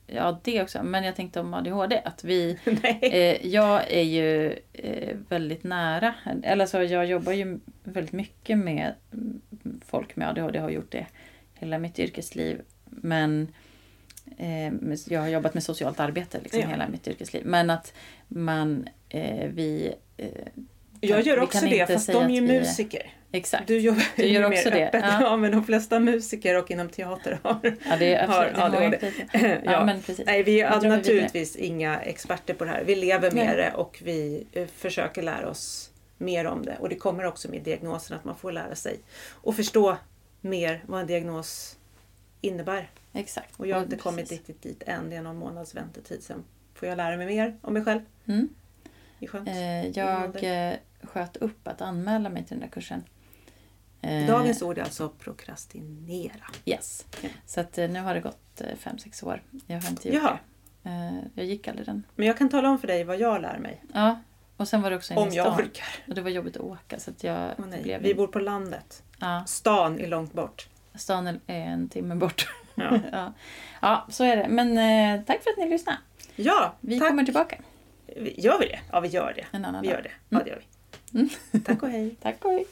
ja, 0.08 0.39
det 0.43 0.62
också. 0.62 0.84
Men 0.84 1.04
jag 1.04 1.15
tänkte 1.15 1.39
om 1.39 1.54
ADHD. 1.54 2.02
Att 2.06 2.23
vi... 2.23 2.58
Eh, 3.02 3.47
jag 3.47 3.91
är 3.91 4.02
ju 4.04 4.60
eh, 4.73 5.15
väldigt 5.30 5.63
nära. 5.63 6.13
Eller 6.43 6.65
så 6.65 6.78
jag 6.84 7.06
jobbar 7.06 7.32
ju 7.34 7.60
väldigt 7.84 8.13
mycket 8.13 8.58
med 8.58 8.93
mm, 9.13 9.41
folk 9.86 10.15
med 10.15 10.30
ADHD. 10.30 10.60
Har 10.60 10.69
gjort 10.69 10.91
det 10.91 11.06
hela 11.60 11.78
mitt 11.78 12.00
yrkesliv. 12.00 12.62
Men 12.86 13.48
eh, 14.38 14.74
jag 15.13 15.22
har 15.22 15.28
jobbat 15.28 15.54
med 15.54 15.63
socialt 15.63 16.00
arbete 16.00 16.39
liksom 16.43 16.62
Ja. 16.62 16.67
hela 16.67 16.88
mitt 16.88 17.08
yrkesliv. 17.08 17.46
Men 17.46 17.70
att 17.70 17.93
man, 18.28 18.89
eh, 19.10 19.48
vi... 19.50 19.93
Eh, 20.17 20.28
Jag 21.02 21.22
gör 21.22 21.39
också 21.39 21.65
det, 21.65 21.88
fast 21.88 22.12
de 22.12 22.24
är 22.24 22.30
ju 22.30 22.41
musiker. 22.41 23.13
exakt. 23.32 23.67
Du 23.67 23.80
jobbar 23.80 24.04
Du 24.15 24.26
gör 24.28 24.43
också 24.46 24.70
mer 24.70 24.76
det, 24.76 24.88
öppet. 24.88 25.04
ja. 25.04 25.17
Ja. 25.22 25.38
men 25.38 25.52
de 25.52 25.63
flesta 25.65 26.00
musiker 26.00 26.58
och 26.58 26.72
inom 26.72 26.89
teater 26.89 27.39
har... 27.43 27.60
Ja, 27.89 27.96
det 28.00 28.13
är 28.15 28.28
har 28.28 28.52
absolut 28.56 29.02
det 29.02 29.12
ja. 29.65 29.72
Ja, 29.72 29.86
men 29.86 30.02
precis. 30.02 30.26
Nej, 30.26 30.43
vi 30.43 30.62
är 30.62 30.82
naturligtvis 30.82 31.56
inga 31.56 32.00
experter 32.00 32.54
på 32.54 32.65
det 32.65 32.72
här. 32.72 32.84
Vi 32.84 32.96
lever 32.96 33.32
med 33.32 33.46
Nej. 33.46 33.56
det 33.56 33.72
och 33.74 34.00
vi 34.04 34.48
eh, 34.54 34.67
försöker 34.67 35.22
lära 35.22 35.50
oss 35.50 35.91
mer 36.17 36.46
om 36.48 36.65
det. 36.65 36.78
Och 36.80 36.89
det 36.89 36.96
kommer 36.96 37.26
också 37.26 37.50
med 37.52 37.62
diagnosen 37.62 38.17
att 38.17 38.26
man 38.26 38.36
får 38.36 38.52
lära 38.52 38.76
sig 38.76 39.00
och 39.32 39.56
förstå 39.56 39.98
mer 40.48 40.84
vad 40.88 41.02
en 41.02 41.08
diagnos 41.08 41.78
innebär. 42.42 42.90
Exakt. 43.14 43.60
Och 43.60 43.68
jag 43.68 43.76
har 43.76 43.84
inte 43.84 43.98
kommit 43.98 44.32
riktigt 44.32 44.62
dit 44.62 44.84
än. 44.86 45.10
Det 45.10 45.16
är 45.16 45.22
någon 45.22 45.38
månads 45.38 45.76
väntetid. 45.76 46.24
Sen 46.24 46.44
får 46.74 46.88
jag 46.88 46.98
lära 46.98 47.18
mig 47.18 47.28
mer 47.28 47.58
om 47.62 47.74
mig 47.74 47.84
själv. 47.84 48.02
Mm. 48.26 48.50
Eh, 49.46 49.88
jag 49.90 50.44
eh, 50.44 50.76
sköt 51.02 51.38
upp 51.38 51.68
att 51.68 51.82
anmäla 51.82 52.30
mig 52.30 52.44
till 52.46 52.60
den 52.60 52.60
där 52.60 52.74
kursen. 52.74 53.04
Eh, 54.02 54.28
Dagens 54.28 54.62
ord 54.62 54.78
är 54.78 54.84
alltså 54.84 55.10
prokrastinera. 55.10 56.46
Yes. 56.66 57.06
Ja. 57.22 57.30
Så 57.46 57.60
att 57.60 57.78
eh, 57.78 57.90
nu 57.90 58.00
har 58.00 58.14
det 58.14 58.20
gått 58.22 58.62
eh, 58.62 58.76
fem, 58.76 58.98
sex 58.98 59.24
år. 59.24 59.42
Jag 59.68 59.82
har 59.82 59.90
inte 59.90 60.08
gjort 60.10 60.24
Jaha. 60.24 60.40
det. 60.84 60.90
Eh, 60.90 61.14
jag 61.34 61.46
gick 61.46 61.68
aldrig 61.68 61.86
den. 61.86 62.04
Men 62.16 62.28
jag 62.28 62.38
kan 62.38 62.50
tala 62.50 62.70
om 62.70 62.80
för 62.80 62.88
dig 62.88 63.04
vad 63.04 63.20
jag 63.20 63.42
lär 63.42 63.58
mig. 63.60 63.84
Ja. 63.94 64.22
Och 64.58 64.68
sen 64.68 64.82
var 64.82 64.90
det 64.90 64.96
också 64.96 65.14
inne 65.14 65.22
Om 65.22 65.32
jag 65.32 65.46
stan. 65.54 65.66
orkar. 65.66 65.88
Och 66.08 66.16
det 66.16 66.22
var 66.22 66.30
jobbigt 66.30 66.56
att 66.58 66.62
åka 66.64 67.00
så 67.00 67.12
att 67.12 67.24
jag 67.24 67.52
nej. 67.70 67.84
blev... 67.84 68.02
Vi 68.02 68.16
bor 68.16 68.28
på 68.28 68.40
landet. 68.40 69.04
Ja, 69.20 69.44
Stan 69.46 70.00
är 70.00 70.08
långt 70.08 70.34
bort. 70.34 70.68
stan 70.96 71.28
är 71.28 71.40
en 71.48 71.90
timme 71.90 72.16
bort. 72.16 72.48
Ja, 72.76 73.00
ja. 73.12 73.34
ja, 73.82 74.06
så 74.10 74.24
är 74.24 74.38
det. 74.38 74.48
Men 74.48 74.78
eh, 74.78 75.26
tack 75.26 75.44
för 75.44 75.50
att 75.52 75.58
ni 75.58 75.70
lyssnade. 75.70 75.98
ja 76.36 76.74
Vi 76.80 77.00
tack. 77.00 77.10
kommer 77.10 77.24
tillbaka 77.24 77.58
Gör 78.36 78.60
vi 78.60 78.66
det? 78.66 78.80
Ja, 78.92 79.00
vi 79.00 79.08
gör 79.08 79.34
det. 79.36 79.46
en 79.58 79.66
annan 79.66 79.82
Vi 79.82 79.88
dag. 79.88 79.96
gör 79.98 80.04
det. 80.04 80.12
Ja, 80.30 80.40
det 80.44 80.50
gör 80.50 80.62
vi. 81.12 81.20
Mm. 81.20 81.64
Tack 81.66 81.84
och 81.84 81.90
hej. 81.90 82.16
Tack 82.22 82.46
och 82.46 82.52
hej. 82.52 82.66